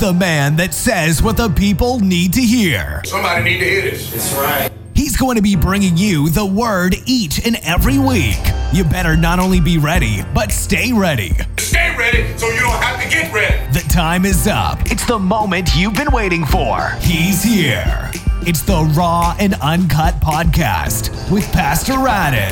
[0.00, 3.02] the man that says what the people need to hear.
[3.04, 4.10] Somebody need to hear this.
[4.10, 4.72] That's right.
[4.94, 8.40] He's going to be bringing you the word each and every week.
[8.72, 11.36] You better not only be ready, but stay ready.
[11.58, 13.72] Stay ready so you don't have to get ready.
[13.72, 14.78] The time is up.
[14.90, 16.90] It's the moment you've been waiting for.
[17.00, 18.10] He's here.
[18.42, 22.50] It's the Raw and Uncut Podcast with Pastor Radden.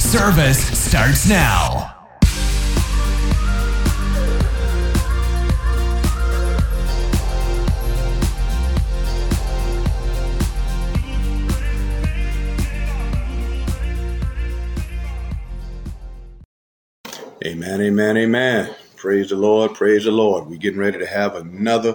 [0.00, 1.99] Service starts now.
[17.42, 18.74] Amen, amen, amen.
[18.96, 20.46] Praise the Lord, praise the Lord.
[20.46, 21.94] We're getting ready to have another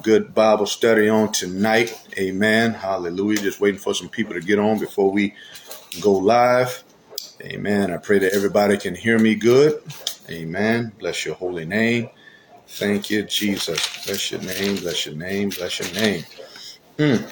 [0.00, 2.00] good Bible study on tonight.
[2.16, 2.72] Amen.
[2.72, 3.40] Hallelujah.
[3.40, 5.34] Just waiting for some people to get on before we
[6.00, 6.84] go live.
[7.42, 7.92] Amen.
[7.92, 9.82] I pray that everybody can hear me good.
[10.30, 10.92] Amen.
[11.00, 12.08] Bless your holy name.
[12.68, 14.06] Thank you, Jesus.
[14.06, 16.24] Bless your name, bless your name, bless your name.
[16.96, 17.26] Hmm.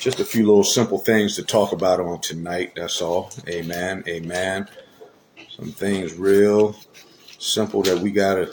[0.00, 2.72] Just a few little simple things to talk about on tonight.
[2.74, 3.30] That's all.
[3.48, 4.02] Amen.
[4.08, 4.68] Amen
[5.56, 6.76] some things real
[7.38, 8.52] simple that we got to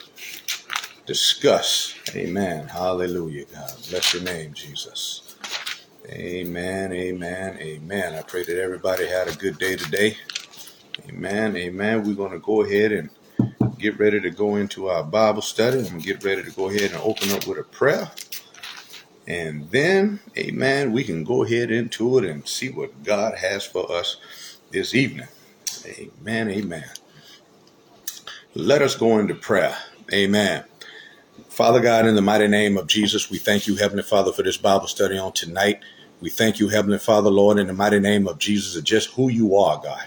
[1.05, 1.95] discuss.
[2.15, 2.67] Amen.
[2.67, 3.73] Hallelujah, God.
[3.89, 5.35] Bless your name, Jesus.
[6.09, 8.13] Amen, amen, amen.
[8.15, 10.17] I pray that everybody had a good day today.
[11.09, 12.03] Amen, amen.
[12.03, 13.09] We're going to go ahead and
[13.79, 15.83] get ready to go into our Bible study.
[15.83, 18.11] To get ready to go ahead and open up with a prayer.
[19.27, 23.91] And then, amen, we can go ahead into it and see what God has for
[23.91, 24.17] us
[24.71, 25.27] this evening.
[25.85, 26.49] Amen.
[26.49, 26.85] Amen.
[28.55, 29.77] Let us go into prayer.
[30.13, 30.63] Amen.
[31.49, 34.57] Father God, in the mighty name of Jesus, we thank you, Heavenly Father, for this
[34.57, 35.81] Bible study on tonight.
[36.21, 39.29] We thank you, Heavenly Father, Lord, in the mighty name of Jesus, of just who
[39.29, 40.05] you are, God.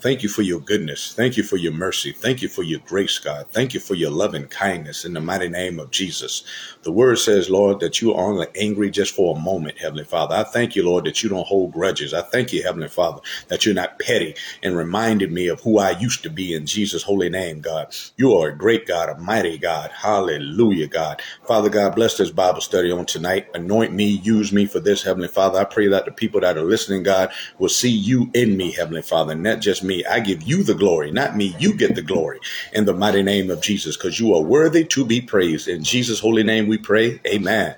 [0.00, 1.12] Thank you for your goodness.
[1.12, 2.12] Thank you for your mercy.
[2.12, 3.48] Thank you for your grace, God.
[3.50, 6.44] Thank you for your loving kindness in the mighty name of Jesus.
[6.84, 10.36] The word says, Lord, that you are only angry just for a moment, Heavenly Father.
[10.36, 12.14] I thank you, Lord, that you don't hold grudges.
[12.14, 15.98] I thank you, Heavenly Father, that you're not petty and reminded me of who I
[15.98, 17.92] used to be in Jesus' holy name, God.
[18.16, 19.90] You are a great God, a mighty God.
[19.90, 21.20] Hallelujah, God.
[21.48, 23.48] Father God, bless this Bible study on tonight.
[23.52, 25.58] Anoint me, use me for this, Heavenly Father.
[25.58, 29.02] I pray that the people that are listening, God, will see you in me, Heavenly
[29.02, 30.06] Father, and not just me.
[30.06, 31.56] I give you the glory, not me.
[31.58, 32.40] You get the glory
[32.74, 35.68] in the mighty name of Jesus because you are worthy to be praised.
[35.68, 37.20] In Jesus' holy name we pray.
[37.26, 37.76] Amen.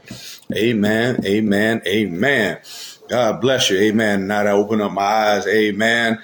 [0.54, 1.24] Amen.
[1.26, 1.82] Amen.
[1.86, 2.60] Amen.
[3.08, 3.78] God bless you.
[3.78, 4.28] Amen.
[4.28, 5.46] Now I open up my eyes.
[5.48, 6.20] Amen.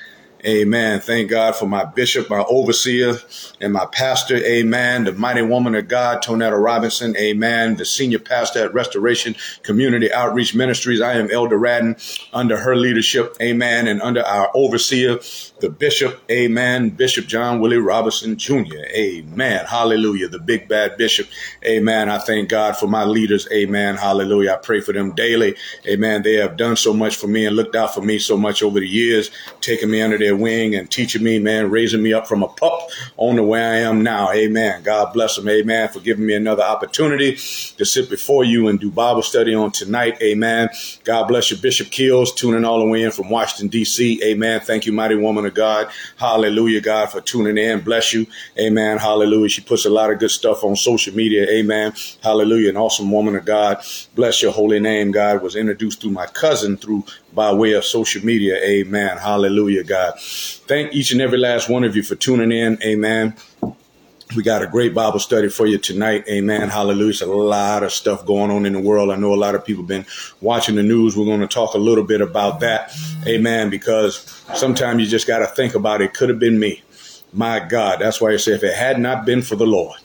[0.47, 1.01] Amen.
[1.01, 3.17] Thank God for my bishop, my overseer,
[3.61, 4.37] and my pastor.
[4.37, 5.05] Amen.
[5.05, 7.17] The mighty woman of God, Tonetta Robinson.
[7.17, 7.77] Amen.
[7.77, 11.01] The senior pastor at Restoration Community Outreach Ministries.
[11.01, 13.37] I am Elder Radden under her leadership.
[13.41, 13.89] Amen.
[13.89, 15.19] And under our overseer,
[15.61, 16.21] the bishop.
[16.31, 16.91] Amen.
[16.91, 18.85] Bishop John Willie Robinson Jr.
[18.95, 19.65] Amen.
[19.67, 20.29] Hallelujah.
[20.29, 21.29] The big bad bishop.
[21.65, 22.09] Amen.
[22.09, 23.49] I thank God for my leaders.
[23.53, 23.97] Amen.
[23.97, 24.53] Hallelujah.
[24.53, 25.57] I pray for them daily.
[25.89, 26.23] Amen.
[26.23, 28.81] They have done so much for me and looked out for me so much over
[28.81, 29.31] the years,
[29.61, 32.91] taking me under their wing and teaching me, man, raising me up from a pup
[33.17, 34.33] on the way I am now.
[34.33, 34.83] Amen.
[34.83, 35.49] God bless them.
[35.49, 35.89] Amen.
[35.89, 40.21] For giving me another opportunity to sit before you and do Bible study on tonight.
[40.23, 40.69] Amen.
[41.05, 44.23] God bless you, Bishop Keels, tuning all the way in from Washington, D.C.
[44.25, 44.61] Amen.
[44.61, 45.91] Thank you, mighty woman of God.
[46.17, 47.81] Hallelujah, God, for tuning in.
[47.81, 48.27] Bless you.
[48.59, 48.99] Amen.
[48.99, 49.49] Hallelujah.
[49.49, 51.47] She puts a lot of good stuff on social media.
[51.49, 51.93] Amen.
[52.23, 52.71] Hallelujah.
[52.71, 53.83] An awesome woman of God.
[54.15, 55.43] Bless your holy name, God.
[55.43, 57.05] Was introduced through my cousin through
[57.37, 58.57] by way of social media.
[58.57, 59.19] Amen.
[59.19, 60.19] Hallelujah, God.
[60.19, 62.83] Thank each and every last one of you for tuning in.
[62.83, 63.35] Amen.
[64.35, 66.25] We got a great Bible study for you tonight.
[66.29, 66.69] Amen.
[66.69, 67.11] Hallelujah.
[67.11, 69.11] It's a lot of stuff going on in the world.
[69.11, 70.07] I know a lot of people been
[70.41, 71.17] watching the news.
[71.17, 72.93] We're going to talk a little bit about that.
[73.27, 73.71] Amen.
[73.71, 76.15] Because sometimes you just got to think about it.
[76.15, 76.83] Could have been me.
[77.35, 78.01] My God.
[78.01, 80.01] That's why I say if it had not been for the Lord,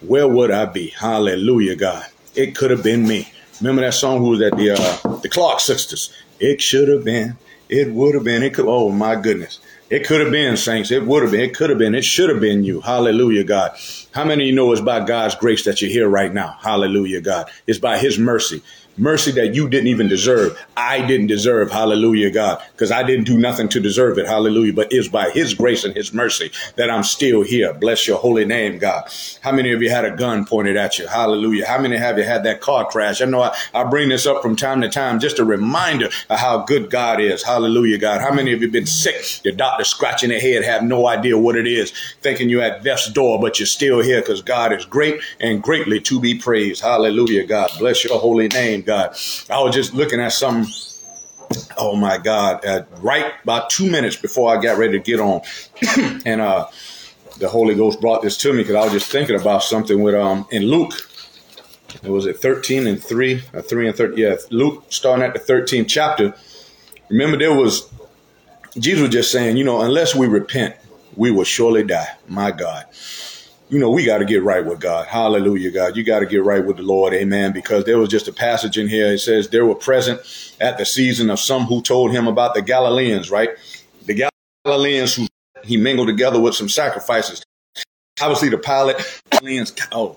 [0.00, 0.88] where would I be?
[0.88, 2.04] Hallelujah, God.
[2.34, 3.32] It could have been me.
[3.60, 6.12] Remember that song who was at the uh, the Clark sisters?
[6.40, 7.36] It should have been.
[7.68, 8.42] It would have been.
[8.42, 8.66] It could.
[8.66, 9.60] Oh my goodness.
[9.88, 10.90] It could have been, saints.
[10.90, 11.40] It would have been.
[11.40, 11.94] It could have been.
[11.94, 12.80] It should have been you.
[12.80, 13.78] Hallelujah, God.
[14.12, 16.56] How many of you know it's by God's grace that you're here right now?
[16.60, 17.48] Hallelujah, God.
[17.68, 18.62] It's by His mercy
[18.98, 20.58] mercy that you didn't even deserve.
[20.76, 21.70] I didn't deserve.
[21.70, 24.26] Hallelujah, God, because I didn't do nothing to deserve it.
[24.26, 24.72] Hallelujah.
[24.72, 27.72] But it's by his grace and his mercy that I'm still here.
[27.74, 29.10] Bless your holy name, God.
[29.40, 31.06] How many of you had a gun pointed at you?
[31.06, 31.66] Hallelujah.
[31.66, 33.20] How many have you had that car crash?
[33.20, 36.38] I know I, I bring this up from time to time, just a reminder of
[36.38, 37.42] how good God is.
[37.42, 38.20] Hallelujah, God.
[38.20, 39.44] How many of you been sick?
[39.44, 43.10] Your doctor scratching their head, have no idea what it is, thinking you're at death's
[43.10, 46.82] door, but you're still here because God is great and greatly to be praised.
[46.82, 47.70] Hallelujah, God.
[47.78, 48.82] Bless your holy name.
[48.86, 49.16] God.
[49.50, 50.66] I was just looking at some.
[51.76, 52.64] Oh my God!
[52.64, 55.42] At right about two minutes before I got ready to get on,
[56.24, 56.68] and uh,
[57.38, 60.14] the Holy Ghost brought this to me because I was just thinking about something with
[60.14, 60.92] um in Luke.
[62.02, 64.20] It was it 13 and 3, or 3 and 30.
[64.20, 66.34] Yeah, Luke starting at the 13th chapter.
[67.08, 67.90] Remember, there was,
[68.76, 70.74] Jesus was just saying, you know, unless we repent,
[71.14, 72.08] we will surely die.
[72.28, 72.84] My God.
[73.68, 75.08] You know, we got to get right with God.
[75.08, 75.96] Hallelujah, God.
[75.96, 77.12] You got to get right with the Lord.
[77.14, 77.52] Amen.
[77.52, 79.12] Because there was just a passage in here.
[79.12, 80.20] It says, there were present
[80.60, 83.50] at the season of some who told him about the Galileans, right?
[84.04, 84.28] The
[84.64, 85.26] Galileans who
[85.64, 87.42] he mingled together with some sacrifices.
[88.20, 88.96] Obviously, the Pilate,
[89.92, 90.16] oh,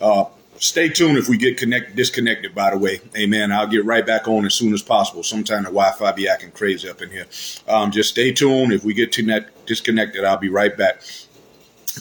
[0.00, 0.24] uh,
[0.56, 3.00] stay tuned if we get connected, disconnected, by the way.
[3.16, 3.52] Amen.
[3.52, 5.22] I'll get right back on as soon as possible.
[5.22, 7.26] Sometime the Wi Fi be acting crazy up in here.
[7.68, 8.72] Um, just stay tuned.
[8.72, 11.02] If we get to disconnected, I'll be right back.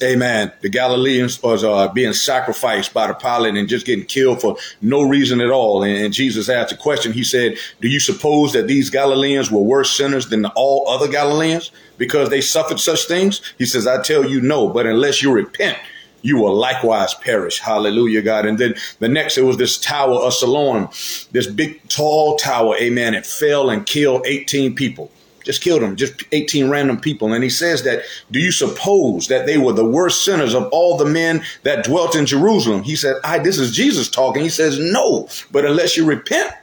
[0.04, 0.52] Amen.
[0.62, 5.02] The Galileans was uh, being sacrificed by the Pilate and just getting killed for no
[5.02, 5.84] reason at all.
[5.84, 7.14] And, and, Jesus asked a question.
[7.14, 11.72] He said, Do you suppose that these Galileans were worse sinners than all other Galileans
[11.98, 13.42] because they suffered such things?
[13.58, 15.78] He says, I tell you no, but unless you repent,
[16.22, 17.60] you will likewise perish.
[17.60, 18.46] Hallelujah, God.
[18.46, 20.90] And then the next, it was this tower of Siloam,
[21.32, 22.76] this big, tall tower.
[22.78, 23.14] Amen.
[23.14, 25.12] It fell and killed 18 people
[25.48, 27.32] just killed them, just 18 random people.
[27.34, 30.98] And he says that, do you suppose that they were the worst sinners of all
[30.98, 32.84] the men that dwelt in Jerusalem?
[32.84, 34.44] He said, I, this is Jesus talking.
[34.44, 36.54] He says, no, but unless you repent,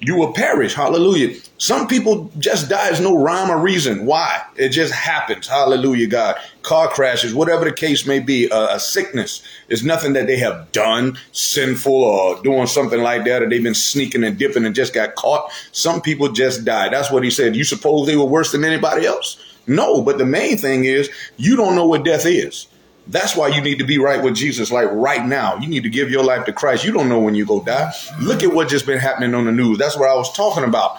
[0.00, 0.74] you will perish.
[0.74, 1.36] Hallelujah.
[1.58, 4.06] Some people just die as no rhyme or reason.
[4.06, 4.42] Why?
[4.56, 5.48] It just happens.
[5.48, 6.36] Hallelujah, God.
[6.62, 10.70] Car crashes, whatever the case may be, a, a sickness is nothing that they have
[10.70, 14.94] done sinful or doing something like that, or they've been sneaking and dipping and just
[14.94, 15.50] got caught.
[15.72, 16.88] Some people just die.
[16.88, 17.56] That's what he said.
[17.56, 19.42] You suppose they were worse than anybody else?
[19.66, 22.68] No, but the main thing is you don't know what death is.
[23.08, 25.56] That's why you need to be right with Jesus, like right now.
[25.56, 26.84] You need to give your life to Christ.
[26.84, 27.92] You don't know when you go die.
[28.20, 29.78] Look at what just been happening on the news.
[29.78, 30.98] That's what I was talking about.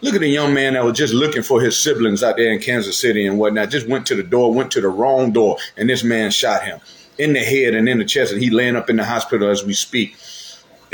[0.00, 2.58] Look at the young man that was just looking for his siblings out there in
[2.58, 3.70] Kansas City and whatnot.
[3.70, 6.80] Just went to the door, went to the wrong door, and this man shot him
[7.18, 9.64] in the head and in the chest, and he laying up in the hospital as
[9.64, 10.16] we speak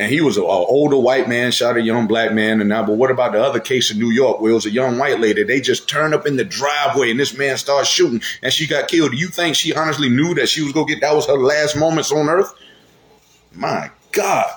[0.00, 2.60] and he was an older white man shot a young black man.
[2.60, 4.70] And now, but what about the other case in New York where it was a
[4.70, 5.42] young white lady?
[5.42, 8.88] They just turned up in the driveway and this man started shooting and she got
[8.88, 9.10] killed.
[9.10, 11.34] Do you think she honestly knew that she was going to get that was her
[11.34, 12.50] last moments on earth?
[13.52, 14.50] My God.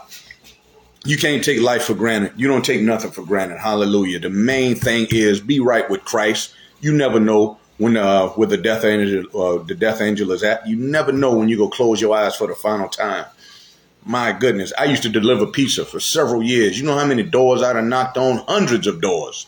[1.04, 2.32] You can't take life for granted.
[2.38, 3.58] You don't take nothing for granted.
[3.58, 4.20] Hallelujah.
[4.20, 6.54] The main thing is be right with Christ.
[6.80, 10.66] You never know when uh where the death angel uh, the death angel is at.
[10.66, 13.26] You never know when you go close your eyes for the final time.
[14.06, 16.78] My goodness, I used to deliver pizza for several years.
[16.78, 18.44] You know how many doors I'd have knocked on?
[18.48, 19.48] Hundreds of doors,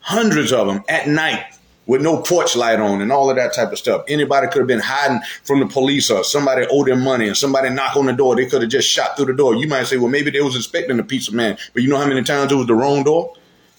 [0.00, 1.44] hundreds of them at night
[1.86, 4.04] with no porch light on and all of that type of stuff.
[4.06, 7.70] Anybody could have been hiding from the police or somebody owed them money and somebody
[7.70, 8.36] knock on the door.
[8.36, 9.54] They could have just shot through the door.
[9.54, 12.06] You might say, well, maybe they was inspecting the pizza man, but you know how
[12.06, 13.34] many times it was the wrong door?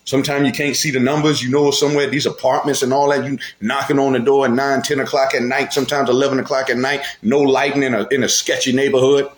[0.06, 1.44] Sometimes you can't see the numbers.
[1.44, 4.82] You know, somewhere these apartments and all that, you knocking on the door at 9,
[4.82, 8.30] 10 o'clock at night, sometimes 11 o'clock at night, no lighting in a, in a
[8.30, 9.30] sketchy neighborhood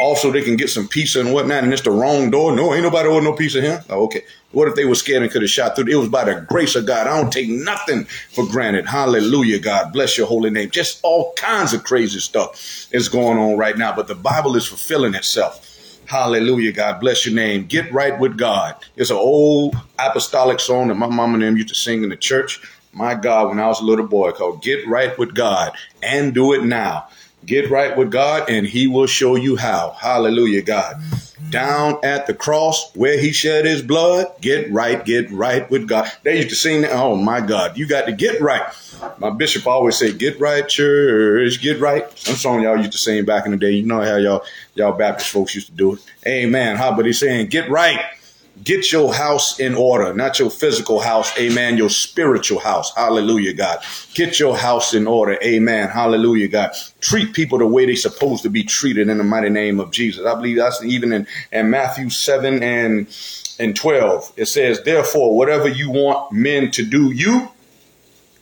[0.00, 2.54] also they can get some pizza and whatnot, and it's the wrong door.
[2.54, 3.84] No, ain't nobody order no pizza here.
[3.90, 4.22] Oh, okay.
[4.52, 5.92] What if they were scared and could have shot through?
[5.92, 7.06] It was by the grace of God.
[7.06, 8.86] I don't take nothing for granted.
[8.86, 9.92] Hallelujah, God.
[9.92, 10.70] Bless your holy name.
[10.70, 14.66] Just all kinds of crazy stuff is going on right now, but the Bible is
[14.66, 15.64] fulfilling itself.
[16.06, 17.00] Hallelujah, God.
[17.00, 17.66] Bless your name.
[17.66, 18.76] Get right with God.
[18.96, 22.16] It's an old apostolic song that my mom and them used to sing in the
[22.16, 22.62] church.
[22.94, 26.54] My God, when I was a little boy, called Get Right with God and Do
[26.54, 27.08] It Now.
[27.44, 29.96] Get right with God, and He will show you how.
[29.98, 30.96] Hallelujah, God.
[31.50, 36.10] Down at the cross where He shed His blood, get right, get right with God.
[36.24, 36.92] They used to sing that.
[36.92, 38.62] Oh my God, you got to get right.
[39.18, 43.24] My bishop always say, "Get right, church, get right." Some song y'all used to sing
[43.24, 43.70] back in the day.
[43.70, 46.00] You know how y'all y'all Baptist folks used to do it.
[46.26, 46.76] Amen.
[46.76, 46.94] How?
[46.94, 48.00] But He's saying, "Get right."
[48.64, 51.36] Get your house in order, not your physical house.
[51.38, 51.76] Amen.
[51.76, 52.94] Your spiritual house.
[52.94, 53.82] Hallelujah, God.
[54.14, 55.38] Get your house in order.
[55.42, 55.88] Amen.
[55.88, 56.70] Hallelujah, God.
[57.00, 60.26] Treat people the way they're supposed to be treated in the mighty name of Jesus.
[60.26, 63.06] I believe that's even in, in Matthew 7 and,
[63.58, 64.32] and 12.
[64.36, 67.48] It says, Therefore, whatever you want men to do you,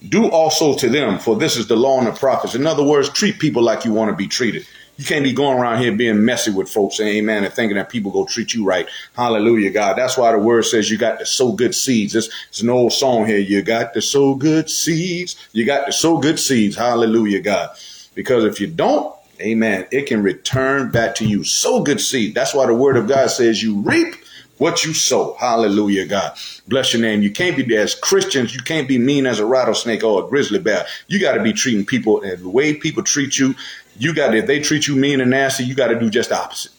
[0.09, 2.55] do also to them, for this is the law and the prophets.
[2.55, 4.67] In other words, treat people like you want to be treated.
[4.97, 8.11] You can't be going around here being messy with folks, amen, and thinking that people
[8.11, 8.89] go treat you right.
[9.15, 9.99] Hallelujah, God.
[9.99, 12.15] That's why the word says you got to sow good seeds.
[12.15, 13.39] It's, it's an old song here.
[13.39, 15.37] You got to sow good seeds.
[15.53, 16.77] You got to sow good seeds.
[16.77, 17.77] Hallelujah, God.
[18.15, 21.45] Because if you don't, amen, it can return back to you.
[21.45, 22.35] Sow good seed.
[22.35, 24.15] That's why the word of God says you reap
[24.59, 25.37] what you sow.
[25.39, 26.37] Hallelujah, God.
[26.67, 27.23] Bless your name.
[27.23, 30.59] You can't be, as Christians, you can't be mean as a rattlesnake or a grizzly
[30.59, 30.87] bear.
[31.09, 33.55] You got to be treating people and the way people treat you,
[33.99, 36.31] you got to, if they treat you mean and nasty, you got to do just
[36.31, 36.73] the opposite.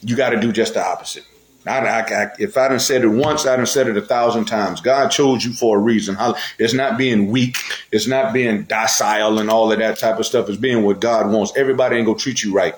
[0.00, 1.24] You got to do just the opposite.
[1.66, 4.46] I, I, I, if I done said it once, I done said it a thousand
[4.46, 4.80] times.
[4.80, 6.16] God chose you for a reason.
[6.58, 7.56] It's not being weak.
[7.92, 10.48] It's not being docile and all of that type of stuff.
[10.48, 11.52] It's being what God wants.
[11.56, 12.74] Everybody ain't gonna treat you right.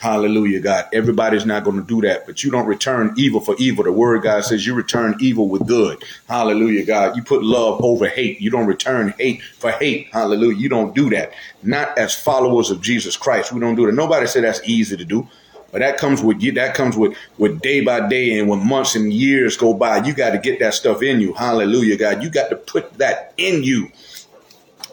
[0.00, 0.86] Hallelujah, God.
[0.94, 3.84] Everybody's not going to do that, but you don't return evil for evil.
[3.84, 6.02] The word God says you return evil with good.
[6.26, 7.16] Hallelujah, God.
[7.16, 8.40] You put love over hate.
[8.40, 10.08] You don't return hate for hate.
[10.10, 10.56] Hallelujah.
[10.56, 11.34] You don't do that.
[11.62, 13.52] Not as followers of Jesus Christ.
[13.52, 13.92] We don't do that.
[13.92, 15.28] Nobody said that's easy to do.
[15.70, 16.52] But that comes with you.
[16.52, 20.14] that comes with with day by day and when months and years go by, you
[20.14, 21.34] got to get that stuff in you.
[21.34, 22.22] Hallelujah, God.
[22.22, 23.92] You got to put that in you.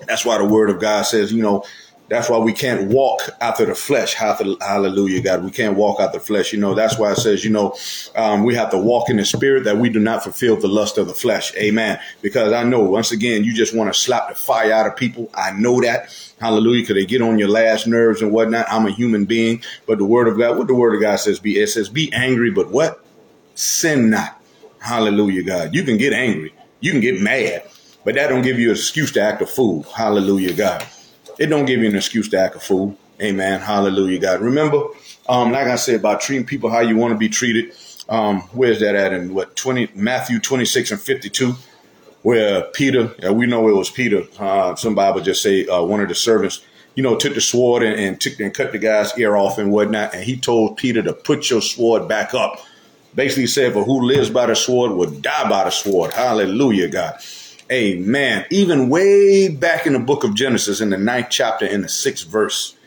[0.06, 1.64] That's why the word of God says, you know,
[2.10, 4.14] that's why we can't walk after the flesh.
[4.14, 5.44] Hallelujah, God.
[5.44, 6.54] We can't walk after the flesh.
[6.54, 7.76] You know, that's why it says, you know,
[8.16, 10.98] um, we have to walk in the spirit that we do not fulfill the lust
[10.98, 11.54] of the flesh.
[11.58, 12.00] Amen.
[12.22, 15.30] Because I know, once again, you just want to slap the fire out of people.
[15.34, 16.10] I know that.
[16.40, 16.84] Hallelujah.
[16.84, 18.68] Because they get on your last nerves and whatnot.
[18.70, 19.62] I'm a human being.
[19.86, 22.12] But the word of God, what the word of God says, be, it says, be
[22.14, 23.04] angry, but what?
[23.56, 24.42] Sin not.
[24.80, 25.76] Hallelujah, God.
[25.76, 26.54] You can get angry.
[26.80, 27.64] You can get mad,
[28.06, 29.82] but that don't give you an excuse to act a fool.
[29.84, 30.88] Hallelujah, God
[31.40, 32.98] it don't give you an excuse to act a fool.
[33.22, 33.60] Amen.
[33.60, 34.42] Hallelujah, God.
[34.42, 34.84] Remember,
[35.28, 37.74] um, like I said, about treating people how you want to be treated.
[38.10, 39.12] Um, where's that at?
[39.12, 41.56] In what twenty Matthew twenty six and fifty two,
[42.22, 44.24] where Peter, we know it was Peter.
[44.40, 46.64] Uh, some Bible just say uh, one of the servants,
[46.96, 49.72] you know, took the sword and, and took and cut the guy's ear off and
[49.72, 52.60] whatnot, and he told Peter to put your sword back up.
[53.16, 57.20] Basically said, "For who lives by the sword will die by the sword." Hallelujah, God.
[57.72, 58.46] Amen.
[58.50, 62.28] Even way back in the book of Genesis, in the ninth chapter, in the sixth
[62.28, 62.78] verse,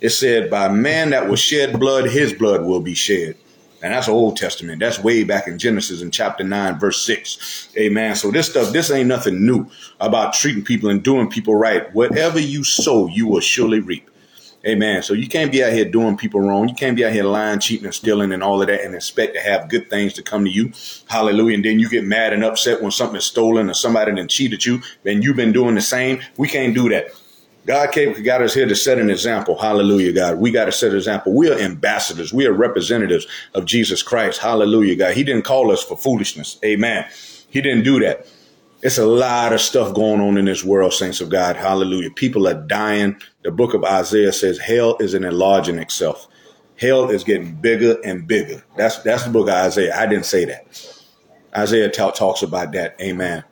[0.00, 3.36] it said, By man that will shed blood, his blood will be shed.
[3.82, 4.80] And that's Old Testament.
[4.80, 7.70] That's way back in Genesis in chapter 9, verse 6.
[7.76, 8.14] Amen.
[8.16, 9.66] So this stuff, this ain't nothing new
[10.00, 11.92] about treating people and doing people right.
[11.94, 14.08] Whatever you sow, you will surely reap.
[14.66, 15.02] Amen.
[15.02, 16.68] So you can't be out here doing people wrong.
[16.68, 19.34] You can't be out here lying, cheating, and stealing and all of that and expect
[19.34, 20.72] to have good things to come to you.
[21.06, 21.54] Hallelujah.
[21.54, 24.64] And then you get mad and upset when something is stolen or somebody then cheated
[24.64, 26.20] you and you've been doing the same.
[26.36, 27.12] We can't do that.
[27.66, 29.56] God came, got us here to set an example.
[29.58, 30.38] Hallelujah, God.
[30.38, 31.34] We got to set an example.
[31.34, 32.32] We are ambassadors.
[32.32, 34.40] We are representatives of Jesus Christ.
[34.40, 35.14] Hallelujah, God.
[35.14, 36.58] He didn't call us for foolishness.
[36.64, 37.06] Amen.
[37.50, 38.26] He didn't do that.
[38.80, 41.56] It's a lot of stuff going on in this world, saints of God.
[41.56, 42.10] Hallelujah.
[42.12, 43.20] People are dying.
[43.42, 46.28] The book of Isaiah says hell is an enlarging itself.
[46.76, 48.62] Hell is getting bigger and bigger.
[48.76, 49.96] That's that's the book of Isaiah.
[49.96, 51.02] I didn't say that.
[51.56, 52.94] Isaiah talks about that.
[53.00, 53.42] Amen.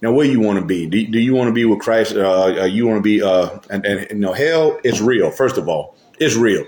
[0.00, 0.86] Now, where you want to be?
[0.86, 2.16] Do, do you want to be with Christ?
[2.16, 3.22] Uh, uh you want to be?
[3.22, 5.30] Uh, and, and you know, hell is real.
[5.30, 6.64] First of all, it's real.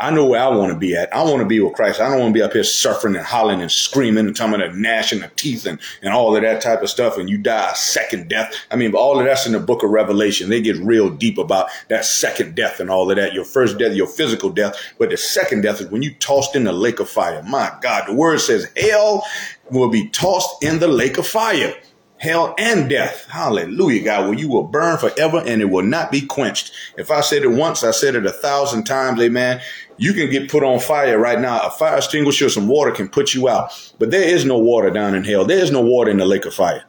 [0.00, 1.14] I know where I want to be at.
[1.14, 2.00] I want to be with Christ.
[2.00, 4.74] I don't want to be up here suffering and hollering and screaming and talking about
[4.74, 7.18] gnashing of teeth and, and all of that type of stuff.
[7.18, 8.54] And you die a second death.
[8.70, 10.48] I mean, all of that's in the book of Revelation.
[10.48, 13.34] They get real deep about that second death and all of that.
[13.34, 14.74] Your first death, your physical death.
[14.98, 17.42] But the second death is when you tossed in the lake of fire.
[17.42, 19.26] My God, the word says hell
[19.70, 21.74] will be tossed in the lake of fire
[22.20, 23.26] hell and death.
[23.30, 26.70] Hallelujah, God, where you will burn forever and it will not be quenched.
[26.98, 29.62] If I said it once, I said it a thousand times, amen.
[30.00, 31.60] You can get put on fire right now.
[31.60, 33.92] A fire extinguisher, some water can put you out.
[33.98, 35.44] But there is no water down in hell.
[35.44, 36.84] There is no water in the lake of fire.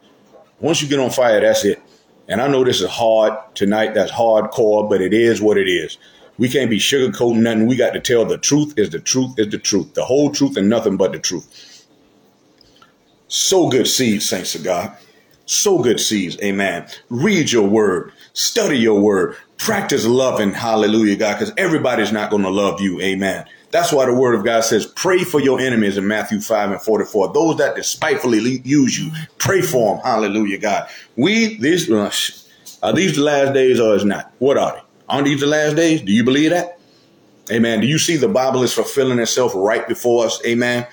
[0.60, 1.78] Once you get on fire, that's it.
[2.26, 3.92] And I know this is hard tonight.
[3.92, 5.98] That's hardcore, but it is what it is.
[6.38, 7.66] We can't be sugarcoating nothing.
[7.66, 9.92] We got to tell the truth is the truth is the truth.
[9.92, 11.84] The whole truth and nothing but the truth.
[13.28, 14.96] So good seeds, saints of God.
[15.44, 16.38] So good seeds.
[16.42, 16.86] Amen.
[17.10, 18.12] Read your word.
[18.32, 19.36] Study your word.
[19.62, 20.52] Practice loving.
[20.52, 23.00] Hallelujah, God, because everybody's not going to love you.
[23.00, 23.46] Amen.
[23.70, 26.82] That's why the word of God says, pray for your enemies in Matthew 5 and
[26.82, 27.32] 44.
[27.32, 30.04] Those that despitefully use you, pray for them.
[30.04, 30.88] Hallelujah, God.
[31.14, 32.10] We, these, uh,
[32.82, 34.32] are these the last days or is not?
[34.40, 34.82] What are they?
[35.08, 36.02] Aren't these the last days?
[36.02, 36.80] Do you believe that?
[37.52, 37.80] Amen.
[37.80, 40.44] Do you see the Bible is fulfilling itself right before us?
[40.44, 40.88] Amen.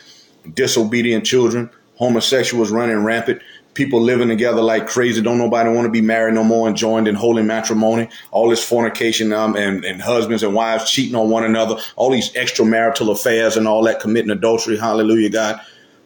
[0.53, 3.41] Disobedient children, homosexuals running rampant
[3.79, 5.21] people living together like crazy.
[5.21, 8.09] Don't nobody want to be married no more and joined in holy matrimony.
[8.31, 11.77] All this fornication um, and, and husbands and wives cheating on one another.
[11.95, 14.77] All these extramarital affairs and all that committing adultery.
[14.77, 15.61] Hallelujah, God.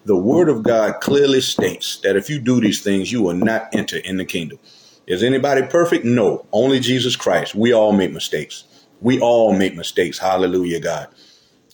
[0.06, 3.70] The word of God clearly states that if you do these things, you will not
[3.74, 4.60] enter in the kingdom.
[5.08, 6.06] Is anybody perfect?
[6.06, 7.56] No, only Jesus Christ.
[7.56, 8.66] We all make mistakes.
[9.02, 10.20] We all make mistakes.
[10.20, 11.08] Hallelujah, God.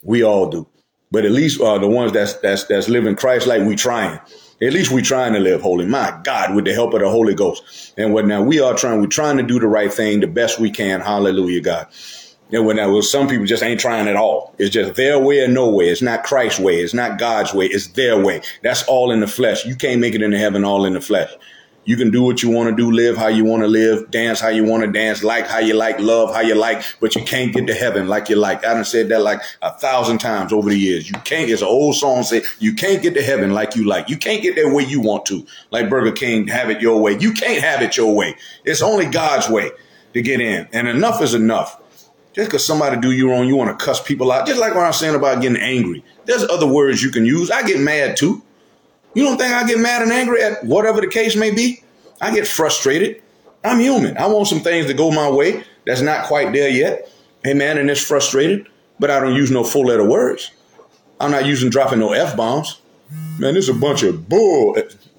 [0.01, 0.65] We all do.
[1.11, 4.17] But at least uh, the ones that's that's that's living Christ like we trying.
[4.61, 5.85] At least we're trying to live holy.
[5.85, 7.93] My God, with the help of the Holy Ghost.
[7.97, 10.59] And what now we are trying, we're trying to do the right thing the best
[10.59, 10.99] we can.
[10.99, 11.87] Hallelujah, God.
[12.51, 14.55] And when now, well, some people just ain't trying at all.
[14.57, 15.89] It's just their way or no way.
[15.89, 16.81] It's not Christ's way.
[16.81, 17.67] It's not God's way.
[17.67, 18.41] It's their way.
[18.63, 19.65] That's all in the flesh.
[19.65, 21.31] You can't make it into heaven all in the flesh.
[21.85, 24.39] You can do what you want to do, live how you want to live, dance
[24.39, 27.23] how you want to dance, like how you like, love how you like, but you
[27.23, 28.65] can't get to heaven like you like.
[28.65, 31.09] I done said that like a thousand times over the years.
[31.09, 34.09] You can't, it's an old song say, you can't get to heaven like you like.
[34.09, 35.45] You can't get there way you want to.
[35.71, 37.17] Like Burger King, have it your way.
[37.17, 38.35] You can't have it your way.
[38.65, 39.71] It's only God's way
[40.13, 40.67] to get in.
[40.73, 41.81] And enough is enough.
[42.33, 44.45] Just because somebody do you wrong, you want to cuss people out.
[44.45, 46.03] Just like what I'm saying about getting angry.
[46.25, 47.49] There's other words you can use.
[47.49, 48.43] I get mad too.
[49.13, 51.83] You don't think I get mad and angry at whatever the case may be?
[52.21, 53.21] I get frustrated.
[53.63, 54.17] I'm human.
[54.17, 57.11] I want some things to go my way that's not quite there yet.
[57.43, 58.67] Hey man, and it's frustrated,
[58.99, 60.51] but I don't use no full letter words.
[61.19, 62.79] I'm not using dropping no F bombs.
[63.39, 64.77] Man, this is a bunch of bull.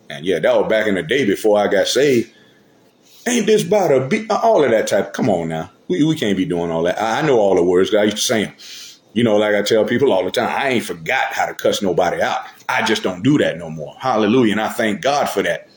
[0.09, 2.33] And yeah, that was back in the day before I got saved.
[3.27, 5.13] Ain't this about a be uh, all of that type?
[5.13, 5.71] Come on now.
[5.89, 7.01] We, we can't be doing all that.
[7.01, 7.95] I, I know all the words.
[7.95, 8.55] I used to say them.
[9.13, 11.83] You know, like I tell people all the time, I ain't forgot how to cuss
[11.83, 12.45] nobody out.
[12.71, 13.95] I just don't do that no more.
[13.99, 14.53] Hallelujah.
[14.53, 15.69] And I thank God for that.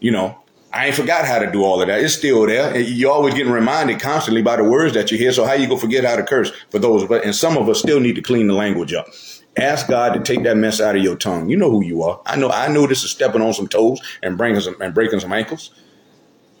[0.00, 0.38] You know,
[0.72, 2.00] I ain't forgot how to do all of that.
[2.02, 2.78] It's still there.
[2.78, 5.32] You're always getting reminded constantly by the words that you hear.
[5.32, 7.06] So how you gonna forget how to curse for those?
[7.06, 9.08] But and some of us still need to clean the language up.
[9.56, 11.48] Ask God to take that mess out of your tongue.
[11.48, 12.20] You know who you are.
[12.26, 12.50] I know.
[12.50, 15.70] I know this is stepping on some toes and bringing some and breaking some ankles.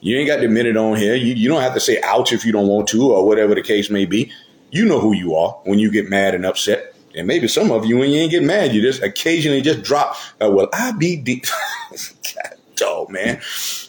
[0.00, 1.14] You ain't got to admit it on here.
[1.14, 3.62] You, you don't have to say ouch if you don't want to or whatever the
[3.62, 4.32] case may be.
[4.70, 6.94] You know who you are when you get mad and upset.
[7.18, 10.16] And maybe some of you, when you ain't get mad, you just occasionally just drop,
[10.40, 11.46] uh, well, I be deep.
[12.76, 13.40] dog, man.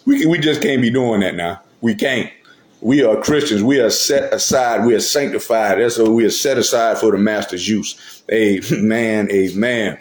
[0.06, 1.62] We, we just can't be doing that now.
[1.82, 2.32] We can't.
[2.82, 3.64] We are Christians.
[3.64, 4.86] We are set aside.
[4.86, 5.80] We are sanctified.
[5.80, 8.24] That's what we are set aside for the master's use.
[8.32, 9.30] Amen.
[9.32, 10.00] Amen.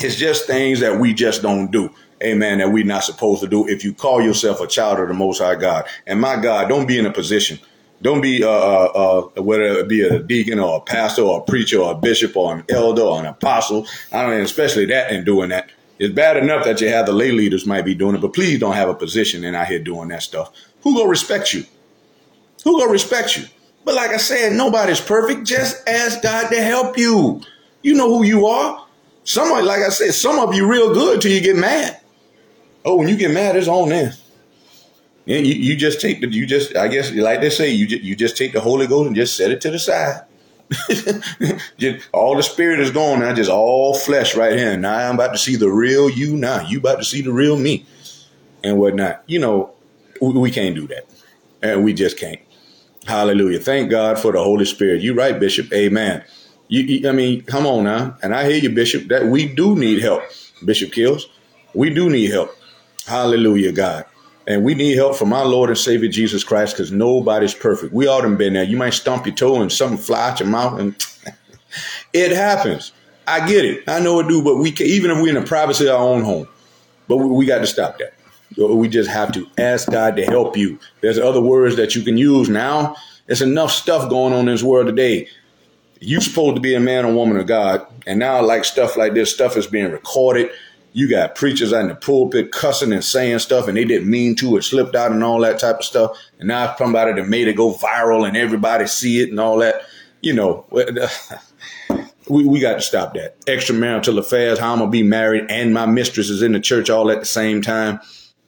[0.00, 3.66] It's just things that we just don't do amen, that we're not supposed to do
[3.68, 5.86] if you call yourself a child of the Most High God.
[6.06, 7.58] And my God, don't be in a position.
[8.02, 11.42] Don't be, uh, uh, uh, whether it be a deacon or a pastor or a
[11.42, 13.86] preacher or a bishop or an elder or an apostle.
[14.10, 15.70] I don't mean, especially that and doing that.
[15.98, 18.58] It's bad enough that you have the lay leaders might be doing it, but please
[18.58, 20.50] don't have a position and out here doing that stuff.
[20.82, 21.64] Who gonna respect you?
[22.64, 23.44] Who gonna respect you?
[23.84, 25.46] But like I said, nobody's perfect.
[25.46, 27.42] Just ask God to help you.
[27.82, 28.86] You know who you are.
[29.24, 32.00] Some, like I said, some of you real good till you get mad.
[32.84, 34.14] Oh, when you get mad, it's on there.
[35.30, 38.02] Yeah, you, you just take the you just I guess like they say you just,
[38.02, 40.24] you just take the Holy Ghost and just set it to the side.
[41.78, 44.76] just, all the spirit is gone now, just all flesh right here.
[44.76, 46.36] Now I'm about to see the real you.
[46.36, 47.86] Now you about to see the real me,
[48.64, 49.22] and whatnot.
[49.28, 49.72] You know,
[50.20, 51.06] we, we can't do that,
[51.62, 52.40] and we just can't.
[53.06, 53.60] Hallelujah!
[53.60, 55.00] Thank God for the Holy Spirit.
[55.00, 55.72] You right, Bishop?
[55.72, 56.24] Amen.
[56.66, 59.06] You, you, I mean, come on now, and I hear you, Bishop.
[59.06, 60.24] That we do need help,
[60.64, 61.28] Bishop Keels.
[61.72, 62.50] We do need help.
[63.06, 64.06] Hallelujah, God.
[64.46, 67.92] And we need help from our Lord and Savior Jesus Christ because nobody's perfect.
[67.92, 68.64] We all done been there.
[68.64, 71.06] You might stump your toe and something fly out your mouth, and
[72.12, 72.92] it happens.
[73.26, 73.84] I get it.
[73.86, 76.06] I know it do, but we can, even if we're in the privacy of our
[76.06, 76.48] own home,
[77.06, 78.14] but we, we got to stop that.
[78.56, 80.80] We just have to ask God to help you.
[81.00, 82.96] There's other words that you can use now.
[83.26, 85.28] There's enough stuff going on in this world today.
[86.00, 89.14] You're supposed to be a man or woman of God, and now like stuff like
[89.14, 90.50] this, stuff is being recorded
[90.92, 94.34] you got preachers out in the pulpit cussing and saying stuff and they didn't mean
[94.36, 96.16] to, it slipped out and all that type of stuff.
[96.38, 99.82] And now somebody that made it go viral and everybody see it and all that.
[100.20, 100.66] You know,
[102.28, 103.40] we, we got to stop that.
[103.46, 107.10] Extramarital affairs, how I'm to be married and my mistress is in the church all
[107.10, 108.00] at the same time.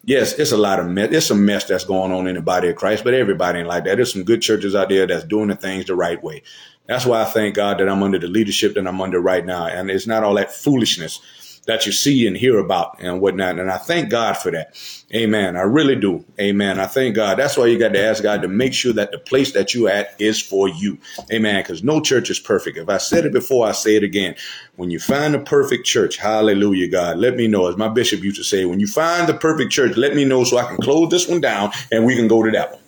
[0.05, 1.13] Yes, it's a lot of mess.
[1.13, 3.85] It's a mess that's going on in the body of Christ, but everybody ain't like
[3.85, 3.97] that.
[3.97, 6.43] There's some good churches out there that's doing the things the right way.
[6.87, 9.67] That's why I thank God that I'm under the leadership that I'm under right now.
[9.67, 11.21] And it's not all that foolishness
[11.67, 13.61] that you see and hear about and whatnot.
[13.61, 14.77] And I thank God for that.
[15.15, 15.57] Amen.
[15.57, 16.25] I really do.
[16.41, 16.81] Amen.
[16.81, 17.39] I thank God.
[17.39, 19.87] That's why you got to ask God to make sure that the place that you
[19.87, 20.99] at is for you.
[21.33, 21.63] Amen.
[21.63, 22.79] Because no church is perfect.
[22.79, 24.35] If I said it before, I say it again.
[24.75, 27.69] When you find the perfect church, hallelujah, God, let me know.
[27.69, 30.43] As my bishop used to say, when you find the perfect church, let me know
[30.43, 32.81] so I can close this one down and we can go to that one.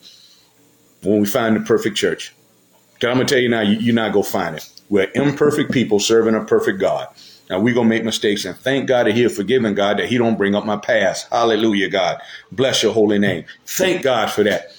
[1.02, 2.34] When we find the perfect church.
[3.02, 4.66] I'm going to tell you now, you, you're not going to find it.
[4.88, 7.08] We're imperfect people serving a perfect God.
[7.50, 10.18] Now we're gonna make mistakes and thank God that He has forgiven God that He
[10.18, 11.28] don't bring up my past.
[11.30, 12.20] Hallelujah, God.
[12.52, 13.44] Bless your holy name.
[13.66, 14.74] Thank God for that.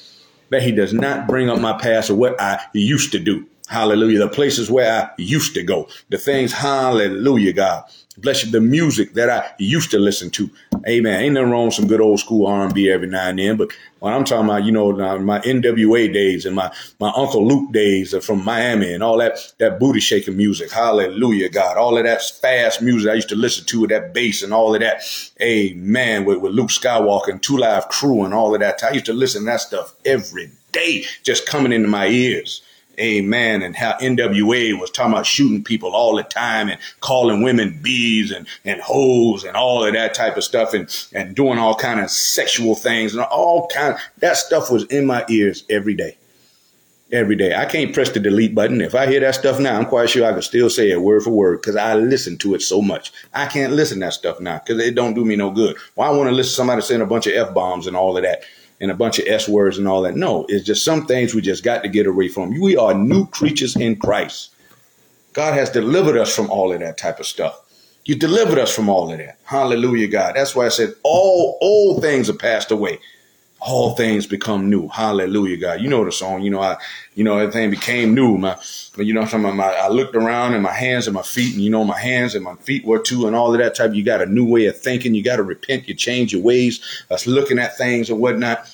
[0.49, 3.47] That He does not bring up my past or what I used to do.
[3.67, 4.19] Hallelujah.
[4.19, 5.88] The places where I used to go.
[6.10, 7.84] The things, hallelujah, God.
[8.17, 10.49] Bless you, the music that I used to listen to.
[10.88, 11.21] Amen.
[11.21, 13.58] Ain't nothing wrong with some good old school R&B every now and then.
[13.58, 17.71] But when I'm talking about, you know, my NWA days and my, my Uncle Luke
[17.73, 20.71] days from Miami and all that, that booty shaking music.
[20.71, 21.78] Hallelujah, God.
[21.78, 24.73] All of that fast music I used to listen to with that bass and all
[24.73, 25.01] of that.
[25.41, 26.23] Amen.
[26.23, 28.84] With, with Luke Skyywalker and Two Live Crew and all of that.
[28.84, 32.62] I used to listen to that stuff every day just coming into my ears.
[32.99, 33.62] Amen.
[33.62, 38.31] And how NWA was talking about shooting people all the time and calling women bees
[38.31, 41.99] and, and hoes and all of that type of stuff and, and doing all kind
[41.99, 46.17] of sexual things and all kind of, that stuff was in my ears every day.
[47.12, 47.53] Every day.
[47.53, 48.81] I can't press the delete button.
[48.81, 51.21] If I hear that stuff now, I'm quite sure I can still say it word
[51.21, 53.13] for word because I listen to it so much.
[53.34, 55.77] I can't listen to that stuff now because it don't do me no good.
[55.95, 58.17] Well, I want to listen to somebody saying a bunch of F bombs and all
[58.17, 58.43] of that.
[58.81, 60.15] And a bunch of S words and all that.
[60.15, 62.59] No, it's just some things we just got to get away from.
[62.59, 64.53] We are new creatures in Christ.
[65.33, 67.61] God has delivered us from all of that type of stuff.
[68.05, 69.38] You delivered us from all of that.
[69.43, 70.35] Hallelujah, God.
[70.35, 72.99] That's why I said all old things are passed away.
[73.59, 74.88] All things become new.
[74.89, 75.81] Hallelujah, God.
[75.81, 76.43] You know the song.
[76.43, 76.77] You know, I,
[77.15, 78.38] you know, everything became new.
[78.38, 78.58] My,
[78.97, 81.86] you know, my, I looked around and my hands and my feet, and you know,
[81.86, 83.93] my hands and my feet were too, and all of that type.
[83.93, 85.15] You got a new way of thinking.
[85.15, 85.88] You got to repent.
[85.88, 87.06] You change your ways.
[87.10, 88.69] Us looking at things and whatnot.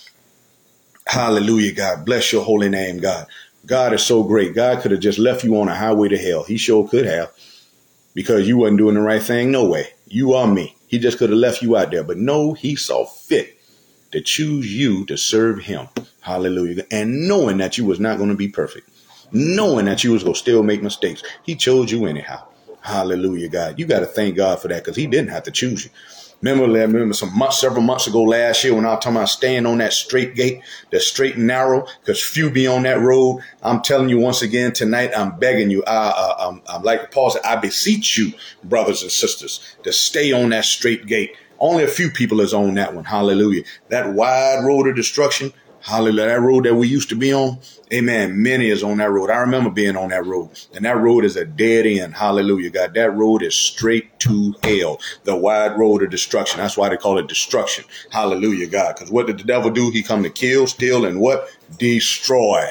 [1.05, 2.03] Hallelujah, God.
[2.03, 3.27] Bless your holy name, God.
[3.65, 4.55] God is so great.
[4.55, 6.43] God could have just left you on a highway to hell.
[6.43, 7.31] He sure could have
[8.15, 9.51] because you wasn't doing the right thing.
[9.51, 9.89] No way.
[10.07, 10.75] You are me.
[10.87, 12.03] He just could have left you out there.
[12.03, 13.60] But no, he saw fit
[14.11, 15.87] to choose you to serve him.
[16.21, 16.85] Hallelujah.
[16.91, 18.89] And knowing that you was not going to be perfect,
[19.31, 22.47] knowing that you was going to still make mistakes, he chose you anyhow.
[22.81, 23.79] Hallelujah, God.
[23.79, 25.91] You got to thank God for that because he didn't have to choose you.
[26.41, 29.67] Remember, remember some months, several months ago last year when I was talking about staying
[29.67, 33.43] on that straight gate, the straight and narrow, because few be on that road.
[33.61, 35.83] I'm telling you once again tonight, I'm begging you.
[35.85, 40.31] I, uh, I'm, I'm like Paul said, I beseech you, brothers and sisters, to stay
[40.31, 41.35] on that straight gate.
[41.61, 43.05] Only a few people is on that one.
[43.05, 43.63] Hallelujah.
[43.89, 45.53] That wide road of destruction.
[45.81, 46.27] Hallelujah.
[46.27, 47.59] That road that we used to be on.
[47.93, 48.41] Amen.
[48.41, 49.29] Many is on that road.
[49.29, 50.49] I remember being on that road.
[50.73, 52.15] And that road is a dead end.
[52.15, 52.71] Hallelujah.
[52.71, 54.99] God, that road is straight to hell.
[55.23, 56.59] The wide road of destruction.
[56.59, 57.85] That's why they call it destruction.
[58.11, 58.95] Hallelujah, God.
[58.95, 59.91] Because what did the devil do?
[59.91, 61.47] He come to kill, steal, and what?
[61.77, 62.67] Destroy.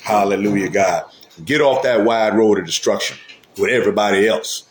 [0.00, 1.04] Hallelujah, God.
[1.44, 3.18] Get off that wide road of destruction
[3.58, 4.64] with everybody else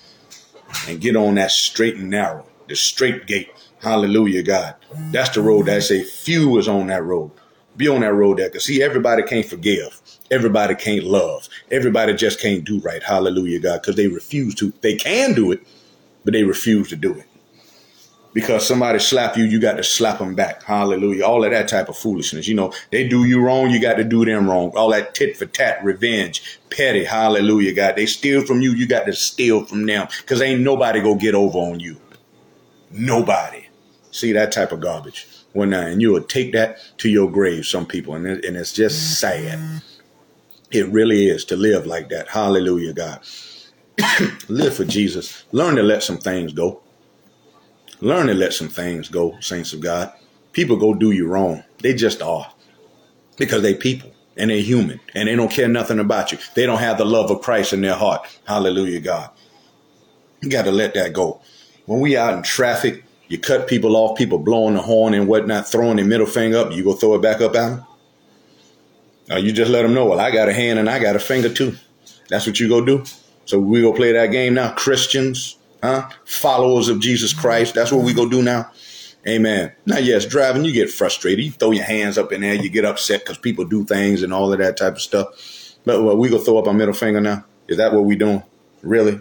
[0.88, 3.50] and get on that straight and narrow, the straight gate.
[3.82, 4.76] Hallelujah, God.
[5.12, 7.32] That's the road that say few is on that road.
[7.78, 8.50] Be on that road there.
[8.50, 10.02] Cause see, everybody can't forgive.
[10.32, 11.48] Everybody can't love.
[11.72, 13.02] Everybody just can't do right.
[13.02, 13.82] Hallelujah, God.
[13.84, 14.74] Cause they refuse to.
[14.82, 15.62] They can do it,
[16.26, 17.26] but they refuse to do it.
[18.34, 20.62] Because somebody slap you, you got to slap them back.
[20.62, 21.24] Hallelujah.
[21.24, 22.48] All of that type of foolishness.
[22.48, 24.72] You know, they do you wrong, you got to do them wrong.
[24.76, 27.06] All that tit for tat, revenge, petty.
[27.06, 27.96] Hallelujah, God.
[27.96, 30.08] They steal from you, you got to steal from them.
[30.28, 31.98] Cause ain't nobody go get over on you.
[32.92, 33.68] Nobody.
[34.12, 35.28] See that type of garbage.
[35.54, 37.66] When uh, and you will take that to your grave.
[37.66, 39.82] Some people, and it, and it's just sad.
[40.72, 42.28] It really is to live like that.
[42.28, 43.22] Hallelujah, God.
[44.48, 45.44] live for Jesus.
[45.52, 46.82] Learn to let some things go.
[48.02, 50.14] Learn to let some things go, saints of God.
[50.54, 51.64] People go do you wrong.
[51.80, 52.52] They just are
[53.38, 56.38] because they people and they're human and they don't care nothing about you.
[56.56, 58.28] They don't have the love of Christ in their heart.
[58.46, 59.30] Hallelujah, God.
[60.42, 61.42] You got to let that go.
[61.90, 65.68] When we out in traffic, you cut people off, people blowing the horn and whatnot,
[65.68, 66.72] throwing their middle finger up.
[66.72, 67.86] You go throw it back up at them?
[69.32, 71.20] Or you just let them know, well, I got a hand and I got a
[71.20, 71.76] finger too.
[72.28, 73.06] That's what you go do.
[73.46, 74.72] So we go play that game now.
[74.74, 76.08] Christians, huh?
[76.26, 77.74] Followers of Jesus Christ.
[77.74, 78.70] That's what we go do now.
[79.28, 79.72] Amen.
[79.88, 81.44] Now, yes, driving, you get frustrated.
[81.44, 82.54] You throw your hands up in there.
[82.54, 85.76] You get upset because people do things and all of that type of stuff.
[85.86, 87.46] But well, we go throw up our middle finger now.
[87.68, 88.44] Is that what we doing?
[88.84, 89.20] Really?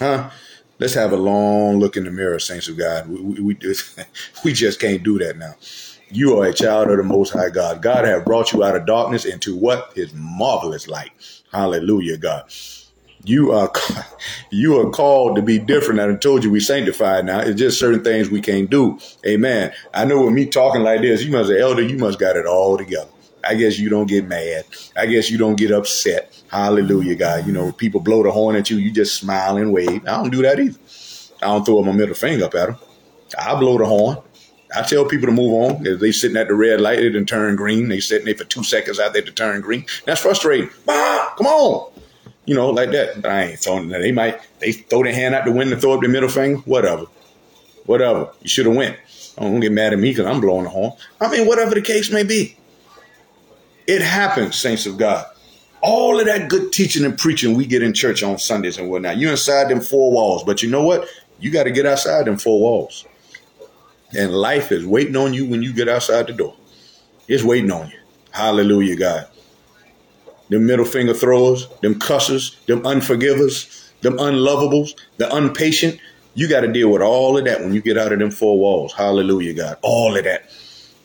[0.00, 0.30] Huh?
[0.78, 3.08] Let's have a long look in the mirror, saints of God.
[3.08, 3.74] We, we, we,
[4.44, 5.54] we just can't do that now.
[6.10, 7.82] You are a child of the Most High God.
[7.82, 9.92] God have brought you out of darkness into what?
[9.94, 11.10] His marvelous light.
[11.52, 12.44] Hallelujah, God.
[13.24, 13.72] You are
[14.50, 15.98] you are called to be different.
[16.00, 17.40] I told you we sanctified now.
[17.40, 18.98] It's just certain things we can't do.
[19.26, 19.72] Amen.
[19.92, 22.46] I know with me talking like this, you must, say, elder, you must got it
[22.46, 23.10] all together.
[23.48, 24.64] I guess you don't get mad.
[24.96, 26.42] I guess you don't get upset.
[26.50, 27.46] Hallelujah, God.
[27.46, 30.02] You know, people blow the horn at you, you just smile and wave.
[30.06, 30.78] I don't do that either.
[31.42, 32.76] I don't throw my middle finger up at them.
[33.38, 34.18] I blow the horn.
[34.74, 35.86] I tell people to move on.
[35.86, 37.88] If they sitting at the red light, it didn't turn green.
[37.88, 39.86] They sitting there for two seconds out there to turn green.
[40.04, 40.70] That's frustrating.
[40.84, 41.92] Bah, come on.
[42.46, 43.22] You know, like that.
[43.22, 44.00] But I ain't throwing that.
[44.00, 46.58] They might they throw their hand out the window, throw up their middle finger.
[46.60, 47.06] Whatever.
[47.86, 48.30] Whatever.
[48.42, 48.96] You should have went.
[49.38, 50.92] Don't get mad at me because I'm blowing the horn.
[51.20, 52.56] I mean, whatever the case may be.
[53.86, 55.26] It happens, saints of God.
[55.80, 59.18] All of that good teaching and preaching we get in church on Sundays and whatnot.
[59.18, 61.08] You inside them four walls, but you know what?
[61.38, 63.06] You got to get outside them four walls.
[64.16, 66.56] And life is waiting on you when you get outside the door.
[67.28, 67.98] It's waiting on you.
[68.30, 69.28] Hallelujah, God.
[70.48, 76.00] Them middle finger throwers, them cussers, them unforgivers, them unlovables, the impatient.
[76.34, 78.58] You got to deal with all of that when you get out of them four
[78.58, 78.92] walls.
[78.92, 79.78] Hallelujah, God.
[79.82, 80.50] All of that.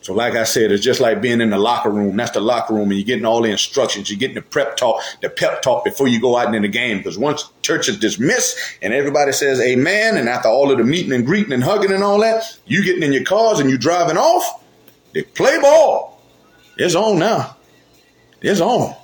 [0.01, 2.17] So, like I said, it's just like being in the locker room.
[2.17, 4.09] That's the locker room, and you're getting all the instructions.
[4.09, 6.97] You're getting the prep talk, the pep talk before you go out in the game.
[6.97, 11.11] Because once church is dismissed and everybody says amen, and after all of the meeting
[11.13, 14.17] and greeting and hugging and all that, you getting in your cars and you driving
[14.17, 14.63] off.
[15.13, 16.19] They play ball.
[16.77, 17.55] It's on now.
[18.41, 18.95] It's on.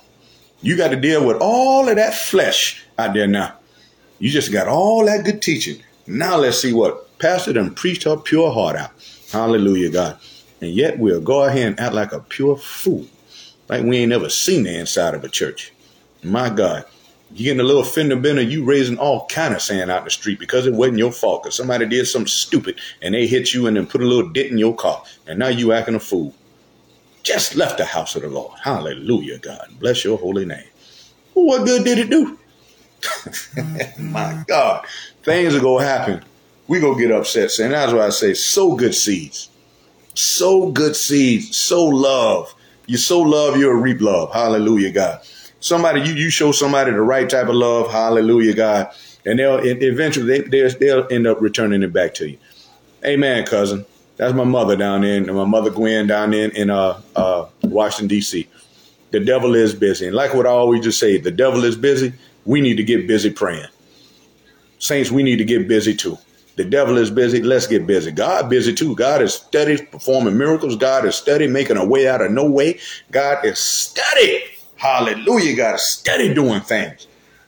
[0.62, 3.54] You got to deal with all of that flesh out there now.
[4.18, 5.80] You just got all that good teaching.
[6.08, 8.90] Now let's see what Pastor done preached her pure heart out.
[9.30, 10.18] Hallelujah, God.
[10.60, 13.06] And yet we'll go ahead and act like a pure fool,
[13.68, 15.72] like we ain't never seen the inside of a church.
[16.22, 16.84] My God,
[17.32, 20.10] you getting a little fender bender, you raising all kind of sand out in the
[20.10, 21.42] street because it wasn't your fault.
[21.42, 24.50] Because somebody did something stupid and they hit you and then put a little dent
[24.50, 25.02] in your car.
[25.26, 26.34] And now you acting a fool.
[27.22, 28.58] Just left the house of the Lord.
[28.58, 29.68] Hallelujah, God.
[29.78, 30.64] Bless your holy name.
[31.34, 32.38] What good did it do?
[33.98, 34.86] My God.
[35.22, 36.24] Things are to happen.
[36.66, 37.50] We to get upset.
[37.50, 39.50] saying that's why I say, sow good seeds.
[40.18, 41.56] Sow good seeds.
[41.56, 42.52] Sow love.
[42.86, 44.32] You sow love, you'll reap love.
[44.32, 45.20] Hallelujah, God.
[45.60, 47.88] Somebody, you, you show somebody the right type of love.
[47.92, 48.90] Hallelujah, God.
[49.24, 52.38] And they'll eventually they, they'll end up returning it back to you.
[53.04, 53.86] Amen, cousin.
[54.16, 58.08] That's my mother down there, and my mother Gwen down there in uh, uh, Washington
[58.08, 58.48] D.C.
[59.12, 62.12] The devil is busy, and like what I always just say, the devil is busy.
[62.44, 63.68] We need to get busy praying.
[64.80, 66.18] Saints, we need to get busy too.
[66.58, 67.40] The devil is busy.
[67.40, 68.10] Let's get busy.
[68.10, 68.96] God busy too.
[68.96, 70.74] God is steady performing miracles.
[70.74, 72.80] God is steady making a way out of no way.
[73.12, 74.42] God is steady.
[74.74, 75.54] Hallelujah.
[75.54, 77.06] God is steady doing things.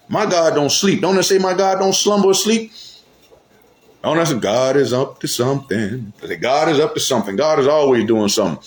[0.09, 1.01] My God don't sleep.
[1.01, 2.71] Don't I say my God don't slumber or sleep?
[4.05, 6.13] Don't I say God is up to something?
[6.23, 7.35] I say God is up to something.
[7.35, 8.65] God is always doing something.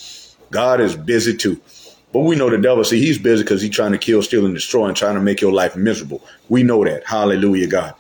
[0.52, 1.62] God is busy too.
[2.12, 4.54] But we know the devil, see, he's busy because he's trying to kill, steal, and
[4.54, 6.22] destroy and trying to make your life miserable.
[6.50, 7.08] We know that.
[7.08, 7.96] Hallelujah, God.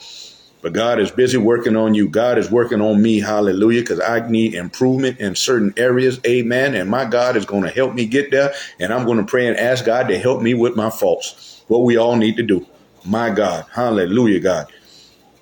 [0.63, 2.09] But God is busy working on you.
[2.09, 3.19] God is working on me.
[3.19, 3.81] Hallelujah.
[3.81, 6.19] Because I need improvement in certain areas.
[6.25, 6.73] Amen.
[6.73, 8.53] And my God is going to help me get there.
[8.79, 11.61] And I'm going to pray and ask God to help me with my faults.
[11.67, 12.65] What we all need to do.
[13.05, 13.65] My God.
[13.71, 14.71] Hallelujah, God.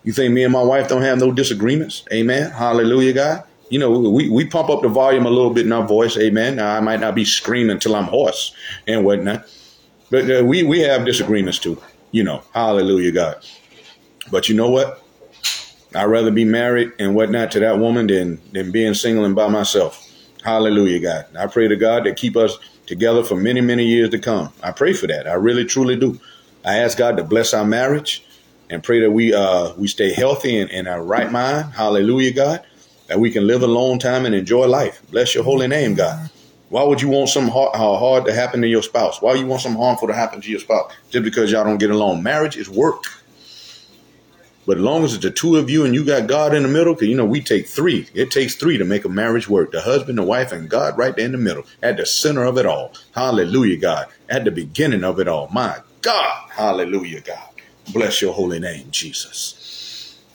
[0.03, 2.03] You think me and my wife don't have no disagreements?
[2.11, 2.49] Amen.
[2.51, 5.87] Hallelujah, God you know, we, we pump up the volume a little bit in our
[5.87, 6.17] voice.
[6.17, 6.57] Amen.
[6.57, 8.53] Now, I might not be screaming until I'm hoarse
[8.85, 9.47] and whatnot,
[10.09, 11.81] but uh, we, we have disagreements too,
[12.11, 13.45] you know, hallelujah, God.
[14.29, 15.00] But you know what?
[15.95, 19.47] I'd rather be married and whatnot to that woman than, than being single and by
[19.47, 20.07] myself.
[20.43, 21.25] Hallelujah, God.
[21.37, 24.51] I pray to God to keep us together for many, many years to come.
[24.63, 25.27] I pray for that.
[25.27, 26.19] I really, truly do.
[26.65, 28.25] I ask God to bless our marriage
[28.69, 31.73] and pray that we uh, we stay healthy and in our right mind.
[31.73, 32.65] Hallelujah, God
[33.11, 35.01] that we can live a long time and enjoy life.
[35.11, 36.29] Bless your holy name, God.
[36.69, 39.21] Why would you want something hard, hard to happen to your spouse?
[39.21, 40.93] Why you want something harmful to happen to your spouse?
[41.09, 42.23] Just because y'all don't get along.
[42.23, 43.03] Marriage is work.
[44.65, 46.69] But as long as it's the two of you and you got God in the
[46.69, 48.07] middle, because you know we take three.
[48.13, 49.71] It takes three to make a marriage work.
[49.71, 52.57] The husband, the wife, and God right there in the middle, at the center of
[52.57, 52.93] it all.
[53.13, 54.07] Hallelujah, God.
[54.29, 55.49] At the beginning of it all.
[55.51, 56.49] My God.
[56.51, 57.49] Hallelujah, God.
[57.91, 59.61] Bless your holy name, Jesus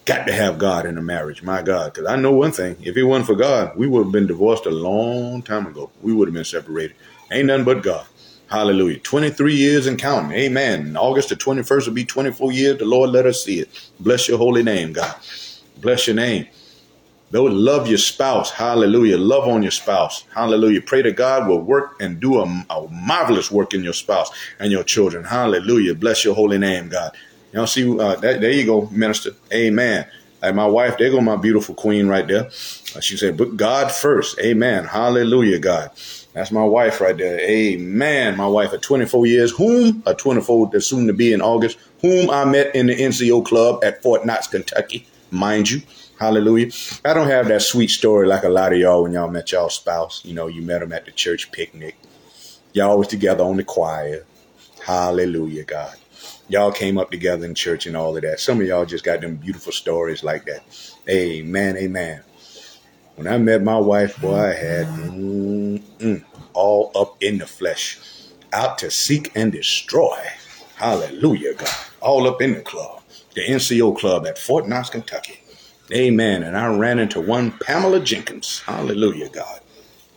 [0.06, 1.92] got to have God in a marriage, my God.
[1.92, 4.64] Because I know one thing: if it wasn't for God, we would have been divorced
[4.64, 5.90] a long time ago.
[6.00, 6.96] We would have been separated.
[7.30, 8.06] Ain't nothing but God.
[8.48, 8.98] Hallelujah.
[9.00, 10.36] 23 years and counting.
[10.38, 10.96] Amen.
[10.96, 12.78] August the 21st will be 24 years.
[12.78, 13.90] The Lord let us see it.
[13.98, 15.14] Bless your holy name, God.
[15.80, 16.46] Bless your name.
[17.32, 18.52] Though love your spouse.
[18.52, 19.18] Hallelujah.
[19.18, 20.24] Love on your spouse.
[20.32, 20.80] Hallelujah.
[20.80, 24.30] Pray to God will work and do a, a marvelous work in your spouse
[24.60, 25.24] and your children.
[25.24, 25.94] Hallelujah.
[25.96, 27.16] Bless your holy name, God.
[27.52, 29.30] Know, see, uh, that, there you go, minister.
[29.52, 30.06] Amen.
[30.46, 32.44] Like my wife, there go my beautiful queen right there.
[32.44, 34.38] Uh, she said, but God first.
[34.38, 34.84] Amen.
[34.84, 35.90] Hallelujah, God.
[36.34, 37.40] That's my wife right there.
[37.40, 38.36] Amen.
[38.36, 42.30] My wife at 24 years, whom, a 24 that's soon to be in August, whom
[42.30, 45.82] I met in the NCO club at Fort Knox, Kentucky, mind you.
[46.20, 46.70] Hallelujah.
[47.04, 49.68] I don't have that sweet story like a lot of y'all when y'all met y'all
[49.68, 50.24] spouse.
[50.24, 51.96] You know, you met them at the church picnic.
[52.72, 54.24] Y'all was together on the choir.
[54.80, 55.96] Hallelujah, God
[56.48, 58.40] y'all came up together in church and all of that.
[58.40, 60.62] Some of y'all just got them beautiful stories like that.
[61.08, 62.22] Amen, amen.
[63.16, 64.86] When I met my wife, boy, I had
[66.52, 67.98] all up in the flesh,
[68.52, 70.18] out to seek and destroy.
[70.76, 71.68] Hallelujah, God.
[72.00, 73.02] All up in the club,
[73.34, 75.40] the NCO club at Fort Knox, Kentucky.
[75.92, 76.42] Amen.
[76.42, 78.60] And I ran into one Pamela Jenkins.
[78.60, 79.60] Hallelujah, God.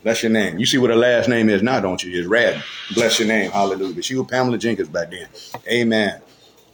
[0.03, 0.57] Bless your name.
[0.59, 2.17] You see what her last name is now, don't you?
[2.17, 2.63] It's Red.
[2.93, 3.51] Bless your name.
[3.51, 4.01] Hallelujah.
[4.01, 5.27] She was Pamela Jenkins back then.
[5.67, 6.21] Amen.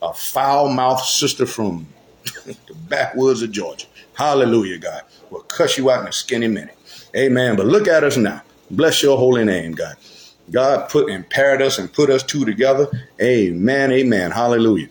[0.01, 1.87] A foul mouthed sister from
[2.45, 3.87] the backwoods of Georgia.
[4.13, 5.01] Hallelujah, God.
[5.31, 6.77] We'll cuss you out in a skinny minute.
[7.15, 7.55] Amen.
[7.55, 8.41] But look at us now.
[8.69, 9.95] Bless your holy name, God.
[10.51, 12.87] God put and paired us and put us two together.
[13.19, 13.91] Amen.
[13.91, 14.31] Amen.
[14.31, 14.89] Hallelujah.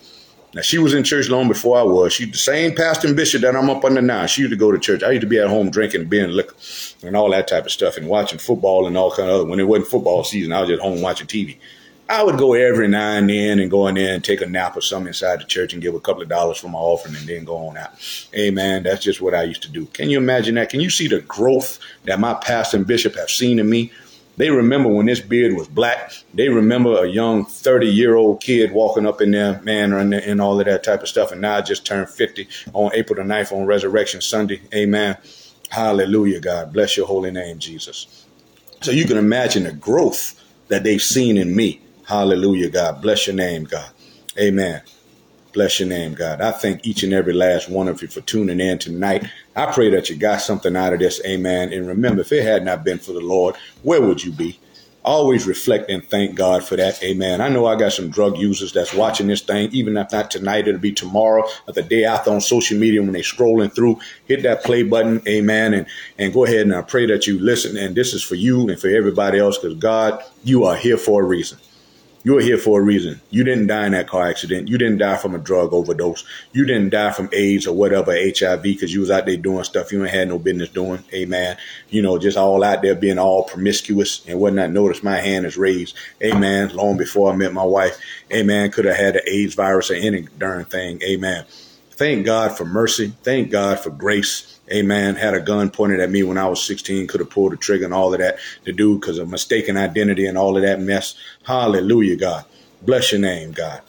[0.54, 2.12] Now she was in church long before I was.
[2.12, 4.26] She's the same pastor and bishop that I'm up under now.
[4.26, 5.02] She used to go to church.
[5.02, 6.54] I used to be at home drinking beer and liquor
[7.02, 9.44] and all that type of stuff and watching football and all kind of other.
[9.46, 11.56] When it wasn't football season, I was just home watching TV.
[12.08, 14.76] I would go every now and then and go in there and take a nap
[14.76, 17.26] or something inside the church and give a couple of dollars for my offering and
[17.26, 17.98] then go on out.
[18.30, 18.82] Hey Amen.
[18.82, 19.86] That's just what I used to do.
[19.86, 20.68] Can you imagine that?
[20.68, 23.90] Can you see the growth that my pastor and bishop have seen in me?
[24.36, 26.12] They remember when this beard was black.
[26.32, 30.40] They remember a young 30 year old kid walking up in there, man, and, and
[30.40, 31.30] all of that type of stuff.
[31.32, 34.60] And now I just turned 50 on April the 9th on Resurrection Sunday.
[34.74, 35.16] Amen.
[35.70, 36.72] Hallelujah, God.
[36.72, 38.26] Bless your holy name, Jesus.
[38.82, 41.80] So you can imagine the growth that they've seen in me.
[42.06, 43.00] Hallelujah, God.
[43.00, 43.90] Bless your name, God.
[44.38, 44.82] Amen.
[45.54, 46.40] Bless your name, God.
[46.40, 49.24] I thank each and every last one of you for tuning in tonight.
[49.54, 51.24] I pray that you got something out of this.
[51.24, 51.72] Amen.
[51.72, 54.58] And remember, if it had not been for the Lord, where would you be?
[55.04, 57.02] always reflect and thank God for that.
[57.02, 57.40] Amen.
[57.40, 60.66] I know I got some drug users that's watching this thing, even if not tonight,
[60.66, 64.00] it'll be tomorrow or the day after on social media when they're scrolling through.
[64.26, 65.22] Hit that play button.
[65.28, 65.74] Amen.
[65.74, 65.86] And,
[66.18, 67.76] and go ahead and I pray that you listen.
[67.76, 71.22] And this is for you and for everybody else because God, you are here for
[71.22, 71.58] a reason.
[72.26, 73.20] You're here for a reason.
[73.28, 74.66] You didn't die in that car accident.
[74.66, 76.24] You didn't die from a drug overdose.
[76.54, 79.92] You didn't die from AIDS or whatever, HIV, because you was out there doing stuff
[79.92, 81.04] you ain't had no business doing.
[81.12, 81.58] Amen.
[81.90, 84.70] You know, just all out there being all promiscuous and whatnot.
[84.70, 85.96] Notice my hand is raised.
[86.22, 86.74] Amen.
[86.74, 88.00] Long before I met my wife.
[88.32, 88.70] Amen.
[88.70, 91.02] Could have had the AIDS virus or any darn thing.
[91.02, 91.44] Amen.
[91.90, 93.12] Thank God for mercy.
[93.22, 94.53] Thank God for grace.
[94.72, 95.16] Amen.
[95.16, 97.84] Had a gun pointed at me when I was 16, could have pulled the trigger
[97.84, 101.14] and all of that to do because of mistaken identity and all of that mess.
[101.44, 102.44] Hallelujah, God.
[102.82, 103.82] Bless your name, God.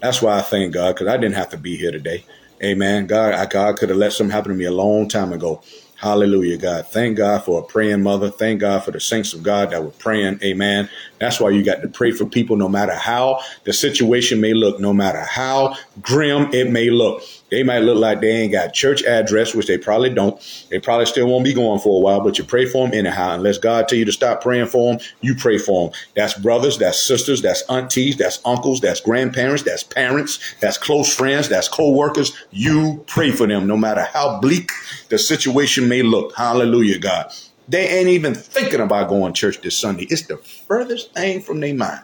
[0.00, 2.24] That's why I thank God because I didn't have to be here today.
[2.62, 3.06] Amen.
[3.06, 5.62] God, I, God could have let something happen to me a long time ago.
[5.96, 6.86] Hallelujah, God.
[6.88, 8.30] Thank God for a praying mother.
[8.30, 10.40] Thank God for the saints of God that were praying.
[10.42, 10.88] Amen.
[11.22, 14.80] That's why you got to pray for people no matter how the situation may look,
[14.80, 17.22] no matter how grim it may look.
[17.48, 20.40] They might look like they ain't got church address, which they probably don't.
[20.68, 23.34] They probably still won't be going for a while, but you pray for them anyhow.
[23.34, 25.98] Unless God tell you to stop praying for them, you pray for them.
[26.16, 31.48] That's brothers, that's sisters, that's aunties, that's uncles, that's grandparents, that's parents, that's close friends,
[31.48, 32.36] that's co-workers.
[32.50, 34.70] You pray for them no matter how bleak
[35.10, 36.34] the situation may look.
[36.34, 37.32] Hallelujah, God.
[37.68, 40.06] They ain't even thinking about going to church this Sunday.
[40.10, 42.02] It's the furthest thing from their mind.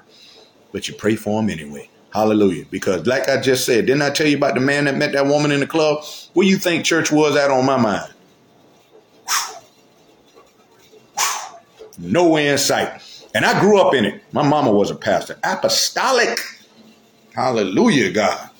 [0.72, 1.90] But you pray for them anyway.
[2.10, 2.64] Hallelujah.
[2.70, 5.26] Because like I just said, didn't I tell you about the man that met that
[5.26, 6.04] woman in the club?
[6.32, 8.12] Where you think church was out on my mind?
[11.98, 13.02] Nowhere in sight.
[13.34, 14.22] And I grew up in it.
[14.32, 15.36] My mama was a pastor.
[15.44, 16.38] Apostolic.
[17.34, 18.50] Hallelujah, God.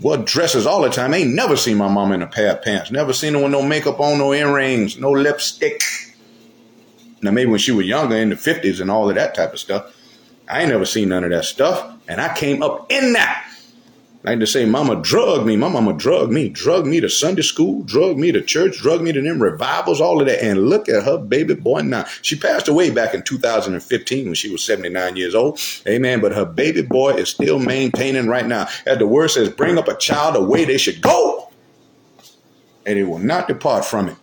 [0.00, 1.14] What dresses all the time.
[1.14, 2.90] Ain't never seen my mama in a pair of pants.
[2.90, 5.80] Never seen her with no makeup on, no earrings, no lipstick.
[7.22, 9.58] Now, maybe when she was younger in the 50s and all of that type of
[9.58, 9.94] stuff.
[10.48, 11.94] I ain't never seen none of that stuff.
[12.06, 13.50] And I came up in that.
[14.24, 15.54] Like to say, mama drugged me.
[15.56, 19.12] My mama drugged me, drugged me to Sunday school, drugged me to church, drugged me
[19.12, 20.42] to them revivals, all of that.
[20.42, 22.06] And look at her baby boy now.
[22.22, 25.60] She passed away back in 2015 when she was 79 years old.
[25.86, 26.22] Amen.
[26.22, 28.66] But her baby boy is still maintaining right now.
[28.86, 31.50] As the word says, bring up a child the way they should go.
[32.86, 34.16] And it will not depart from it.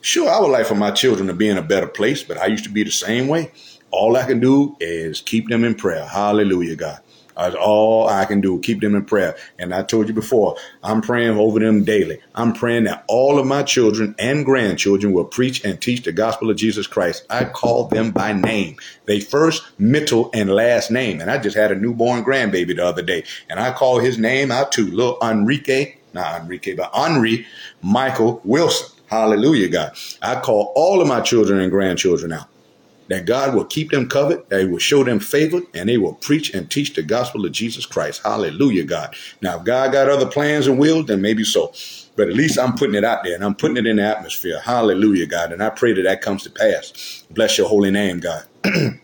[0.00, 2.46] Sure, I would like for my children to be in a better place, but I
[2.46, 3.50] used to be the same way.
[3.90, 6.04] All I can do is keep them in prayer.
[6.06, 7.00] Hallelujah, God.
[7.36, 8.58] That's all I can do.
[8.60, 9.36] Keep them in prayer.
[9.58, 12.20] And I told you before, I'm praying over them daily.
[12.34, 16.50] I'm praying that all of my children and grandchildren will preach and teach the gospel
[16.50, 17.24] of Jesus Christ.
[17.30, 18.76] I call them by name.
[19.06, 21.20] They first, middle, and last name.
[21.20, 23.24] And I just had a newborn grandbaby the other day.
[23.48, 24.90] And I call his name out too.
[24.90, 27.46] Little Enrique, not Enrique, but Henri
[27.82, 28.97] Michael Wilson.
[29.08, 29.96] Hallelujah, God.
[30.22, 32.48] I call all of my children and grandchildren out
[33.08, 36.14] that God will keep them covered, that He will show them favor, and they will
[36.14, 38.22] preach and teach the gospel of Jesus Christ.
[38.22, 39.16] Hallelujah, God.
[39.40, 41.72] Now, if God got other plans and wills, then maybe so.
[42.16, 44.60] But at least I'm putting it out there and I'm putting it in the atmosphere.
[44.60, 45.52] Hallelujah, God.
[45.52, 47.24] And I pray that that comes to pass.
[47.30, 48.44] Bless your holy name, God.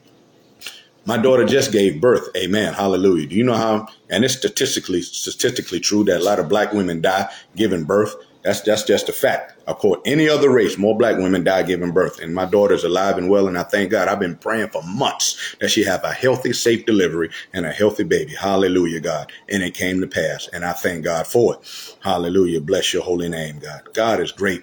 [1.06, 2.28] My daughter just gave birth.
[2.36, 2.72] Amen.
[2.72, 3.26] Hallelujah.
[3.26, 3.88] Do you know how?
[4.08, 8.14] And it's statistically statistically true that a lot of black women die giving birth.
[8.44, 9.54] That's that's just a fact.
[9.66, 12.20] Of course, any other race, more black women die giving birth.
[12.20, 14.06] And my daughter's alive and well, and I thank God.
[14.06, 18.04] I've been praying for months that she have a healthy, safe delivery and a healthy
[18.04, 18.34] baby.
[18.34, 19.32] Hallelujah, God.
[19.48, 21.96] And it came to pass, and I thank God for it.
[22.00, 22.60] Hallelujah.
[22.60, 23.82] Bless your holy name, God.
[23.94, 24.62] God is great.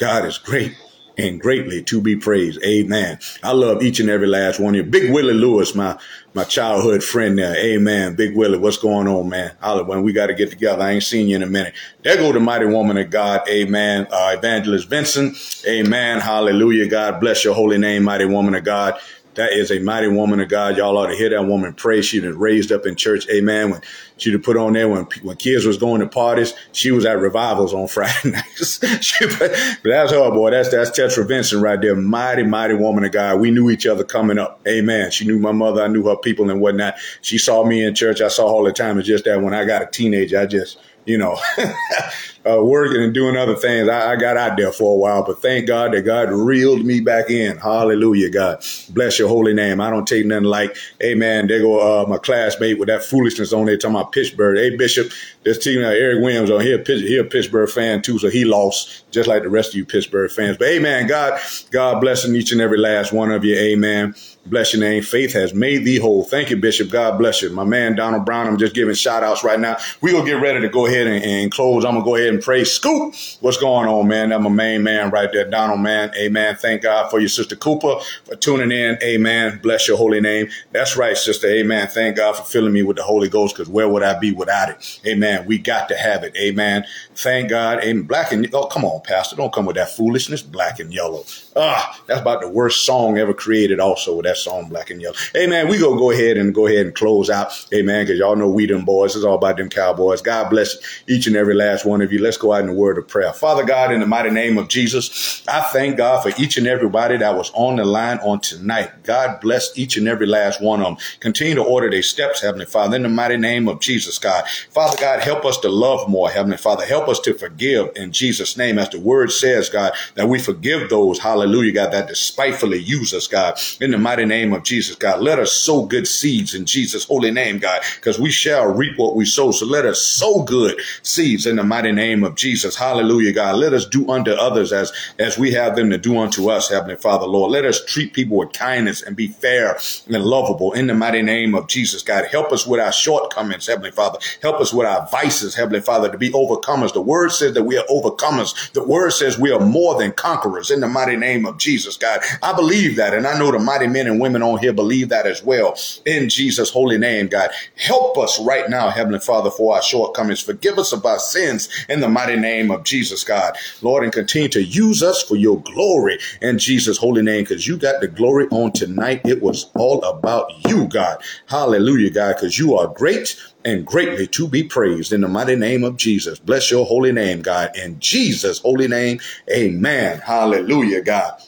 [0.00, 0.76] God is great
[1.16, 2.62] and greatly to be praised.
[2.64, 3.18] Amen.
[3.42, 4.90] I love each and every last one of you.
[4.90, 5.98] Big Willie Lewis, my
[6.34, 7.56] my childhood friend there.
[7.56, 8.16] Amen.
[8.16, 9.52] Big Willie, what's going on, man?
[9.62, 10.82] Olive, when we got to get together.
[10.82, 11.74] I ain't seen you in a minute.
[12.02, 13.48] There go the mighty woman of God.
[13.48, 14.08] Amen.
[14.10, 15.36] Uh, Evangelist Vincent.
[15.66, 16.20] Amen.
[16.20, 16.88] Hallelujah.
[16.88, 18.98] God bless your holy name, mighty woman of God.
[19.34, 20.76] That is a mighty woman of God.
[20.76, 22.02] Y'all ought to hear that woman pray.
[22.02, 23.28] She was raised up in church.
[23.28, 23.70] Amen.
[23.70, 23.80] When
[24.16, 27.74] she'd put on there when when kids was going to parties, she was at revivals
[27.74, 28.80] on Friday nights.
[29.04, 30.50] she, but that's her boy.
[30.50, 31.96] That's that's Tetra Vincent right there.
[31.96, 33.40] Mighty, mighty woman of God.
[33.40, 34.60] We knew each other coming up.
[34.66, 35.10] Amen.
[35.10, 35.82] She knew my mother.
[35.82, 36.94] I knew her people and whatnot.
[37.22, 38.20] She saw me in church.
[38.20, 38.98] I saw her all the time.
[38.98, 41.38] It's just that when I got a teenager, I just you know,
[42.46, 43.88] uh, working and doing other things.
[43.88, 47.00] I, I, got out there for a while, but thank God that God reeled me
[47.00, 47.56] back in.
[47.58, 48.64] Hallelujah, God.
[48.90, 49.80] Bless your holy name.
[49.80, 53.52] I don't take nothing like, hey man, there go uh, my classmate with that foolishness
[53.52, 54.56] on there talking about Pittsburgh.
[54.56, 55.10] Hey Bishop,
[55.42, 59.10] this team, uh, Eric Williams on here, he a Pittsburgh fan too, so he lost
[59.10, 60.56] just like the rest of you Pittsburgh fans.
[60.56, 61.40] But amen, God,
[61.70, 63.54] God blessing each and every last one of you.
[63.56, 64.14] Amen.
[64.46, 65.02] Bless your name.
[65.02, 66.22] Faith has made thee whole.
[66.22, 66.90] Thank you, Bishop.
[66.90, 67.48] God bless you.
[67.48, 69.78] My man, Donald Brown, I'm just giving shout outs right now.
[70.02, 71.82] We're going to get ready to go ahead and, and close.
[71.84, 72.64] I'm going to go ahead and pray.
[72.64, 74.28] Scoop, what's going on, man?
[74.28, 76.12] That's my main man right there, Donald, man.
[76.16, 76.56] Amen.
[76.56, 78.98] Thank God for your sister Cooper for tuning in.
[79.02, 79.60] Amen.
[79.62, 80.50] Bless your holy name.
[80.72, 81.46] That's right, sister.
[81.46, 81.88] Amen.
[81.88, 84.68] Thank God for filling me with the Holy Ghost because where would I be without
[84.68, 85.00] it?
[85.06, 85.46] Amen.
[85.46, 86.36] We got to have it.
[86.36, 86.84] Amen.
[87.14, 87.78] Thank God.
[87.82, 88.02] Amen.
[88.02, 89.36] Black and, oh, come on, Pastor.
[89.36, 90.42] Don't come with that foolishness.
[90.42, 91.24] Black and yellow.
[91.56, 95.16] Ah, that's about the worst song ever created also with that song, Black and Yellow.
[95.32, 97.52] Hey, man, we go go ahead and go ahead and close out.
[97.70, 99.14] Hey, man, because y'all know we them boys.
[99.14, 100.20] It's all about them cowboys.
[100.20, 100.76] God bless
[101.06, 102.20] each and every last one of you.
[102.20, 103.32] Let's go out in the word of prayer.
[103.32, 107.16] Father God, in the mighty name of Jesus, I thank God for each and everybody
[107.16, 109.04] that was on the line on tonight.
[109.04, 110.96] God bless each and every last one of them.
[111.20, 114.44] Continue to order their steps, Heavenly Father, in the mighty name of Jesus, God.
[114.70, 116.84] Father God, help us to love more, Heavenly Father.
[116.84, 120.90] Help us to forgive in Jesus' name, as the word says, God, that we forgive
[120.90, 125.20] those, hallelujah, God, that despitefully use us, God, in the mighty name of Jesus, God.
[125.20, 129.16] Let us sow good seeds in Jesus' holy name, God, because we shall reap what
[129.16, 129.50] we sow.
[129.50, 132.76] So let us sow good seeds in the mighty name of Jesus.
[132.76, 133.56] Hallelujah, God.
[133.56, 136.96] Let us do unto others as, as we have them to do unto us, Heavenly
[136.96, 137.50] Father, Lord.
[137.52, 141.54] Let us treat people with kindness and be fair and lovable in the mighty name
[141.54, 142.26] of Jesus, God.
[142.26, 144.18] Help us with our shortcomings, Heavenly Father.
[144.40, 146.92] Help us with our vices, Heavenly Father, to be overcomers.
[146.92, 148.72] The word says that we are overcomers.
[148.72, 151.96] The word says we are more than conquerors in the mighty name name of Jesus,
[151.96, 152.20] God.
[152.42, 153.14] I believe that.
[153.14, 155.76] And I know the mighty men and women on here believe that as well.
[156.04, 157.50] In Jesus' holy name, God.
[157.76, 160.40] Help us right now, Heavenly Father, for our shortcomings.
[160.40, 163.56] Forgive us of our sins in the mighty name of Jesus, God.
[163.82, 167.76] Lord, and continue to use us for your glory in Jesus' holy name, because you
[167.76, 169.22] got the glory on tonight.
[169.24, 171.22] It was all about you, God.
[171.46, 175.84] Hallelujah, God, because you are great and greatly to be praised in the mighty name
[175.84, 176.38] of Jesus.
[176.38, 177.76] Bless your holy name, God.
[177.76, 180.20] In Jesus' holy name, amen.
[180.20, 181.40] Hallelujah, God.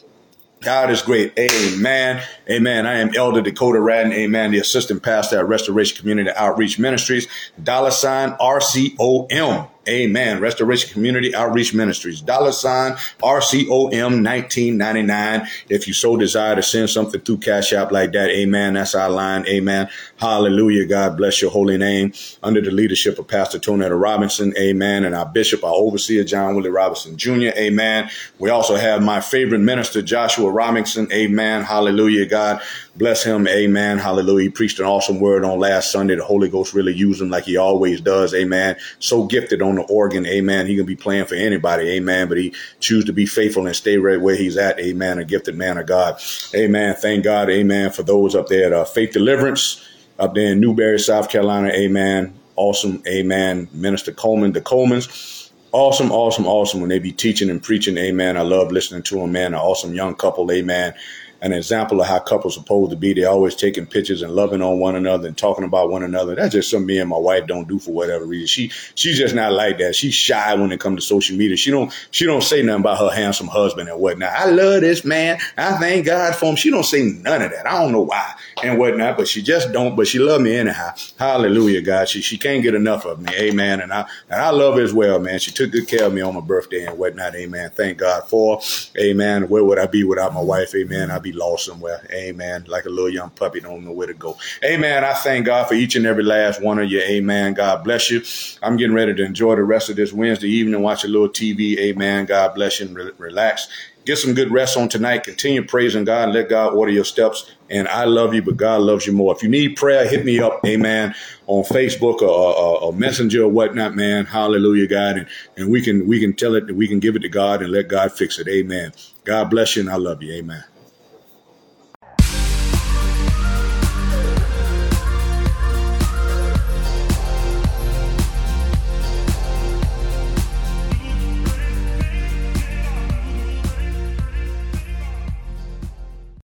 [0.61, 1.33] God is great.
[1.39, 2.23] Amen.
[2.51, 2.87] Amen.
[2.87, 4.13] I am Elder Dakota Radden.
[4.13, 4.53] Amen.
[4.53, 7.29] The assistant pastor at Restoration Community Outreach Ministries.
[7.63, 9.69] Dollar sign RCOM.
[9.89, 10.41] Amen.
[10.41, 12.21] Restoration Community Outreach Ministries.
[12.21, 12.93] Dollar sign
[13.23, 15.47] RCOM 1999.
[15.69, 18.75] If you so desire to send something through Cash App like that, amen.
[18.75, 19.47] That's our line.
[19.47, 19.89] Amen.
[20.19, 20.87] Hallelujah.
[20.87, 22.13] God bless your holy name.
[22.43, 24.55] Under the leadership of Pastor Tonetta Robinson.
[24.57, 25.05] Amen.
[25.05, 27.51] And our bishop, our overseer, John Willie Robinson Jr.
[27.57, 28.09] Amen.
[28.39, 31.13] We also have my favorite minister, Joshua Robinson.
[31.13, 31.65] Amen.
[31.65, 32.25] Hallelujah.
[32.25, 32.63] God
[32.97, 33.47] bless him.
[33.47, 33.99] Amen.
[33.99, 34.45] Hallelujah.
[34.45, 36.15] He preached an awesome word on last Sunday.
[36.15, 38.33] The Holy Ghost really used him like he always does.
[38.33, 38.77] Amen.
[39.01, 40.25] So gifted on the organ.
[40.25, 40.67] Amen.
[40.67, 41.91] He can be playing for anybody.
[41.91, 42.29] Amen.
[42.29, 44.81] But he choose to be faithful and stay right where he's at.
[44.81, 45.19] Amen.
[45.19, 46.19] A gifted man of God.
[46.55, 46.95] Amen.
[46.95, 47.51] Thank God.
[47.51, 47.91] Amen.
[47.91, 49.87] For those up there at uh, Faith Deliverance
[50.19, 51.69] up there in Newberry, South Carolina.
[51.69, 52.35] Amen.
[52.57, 53.03] Awesome.
[53.07, 53.69] Amen.
[53.73, 55.51] Minister Coleman, the Colemans.
[55.73, 57.99] Awesome, awesome, awesome when they be teaching and preaching.
[57.99, 58.37] Amen.
[58.37, 59.49] I love listening to them, man.
[59.53, 60.51] An awesome young couple.
[60.51, 60.95] Amen
[61.41, 63.13] an example of how couples are supposed to be.
[63.13, 66.35] They're always taking pictures and loving on one another and talking about one another.
[66.35, 68.47] That's just something me and my wife don't do for whatever reason.
[68.47, 69.95] She she's just not like that.
[69.95, 71.57] She's shy when it comes to social media.
[71.57, 74.33] She don't she don't say nothing about her handsome husband and whatnot.
[74.33, 75.39] I love this man.
[75.57, 76.57] I thank God for him.
[76.57, 77.67] She don't say none of that.
[77.67, 79.97] I don't know why and whatnot, but she just don't.
[79.97, 80.93] But she love me anyhow.
[81.19, 82.09] Hallelujah, God.
[82.09, 83.33] She she can't get enough of me.
[83.35, 83.81] Amen.
[83.81, 85.39] And I and I love her as well, man.
[85.39, 87.35] She took good care of me on my birthday and whatnot.
[87.35, 87.71] Amen.
[87.71, 88.61] Thank God for.
[88.99, 89.49] Amen.
[89.49, 90.75] Where would I be without my wife?
[90.75, 91.11] Amen.
[91.11, 92.07] I'd be lost somewhere.
[92.13, 92.65] Amen.
[92.69, 94.37] Like a little young puppy, don't know where to go.
[94.65, 95.05] Amen.
[95.05, 97.01] I thank God for each and every last one of you.
[97.01, 97.55] Amen.
[97.55, 98.23] God bless you.
[98.63, 101.77] I'm getting ready to enjoy the rest of this Wednesday evening, watch a little TV.
[101.79, 102.27] Amen.
[102.27, 103.69] God bless you and re- relax.
[104.05, 105.25] Get some good rest on tonight.
[105.25, 107.51] Continue praising God and let God order your steps.
[107.69, 109.35] And I love you, but God loves you more.
[109.35, 111.13] If you need prayer, hit me up, amen,
[111.49, 114.25] on Facebook or, or, or Messenger or whatnot, man.
[114.25, 115.17] Hallelujah, God.
[115.19, 117.73] And, and we can we can tell it, we can give it to God and
[117.73, 118.47] let God fix it.
[118.47, 118.93] Amen.
[119.25, 120.33] God bless you and I love you.
[120.35, 120.63] Amen.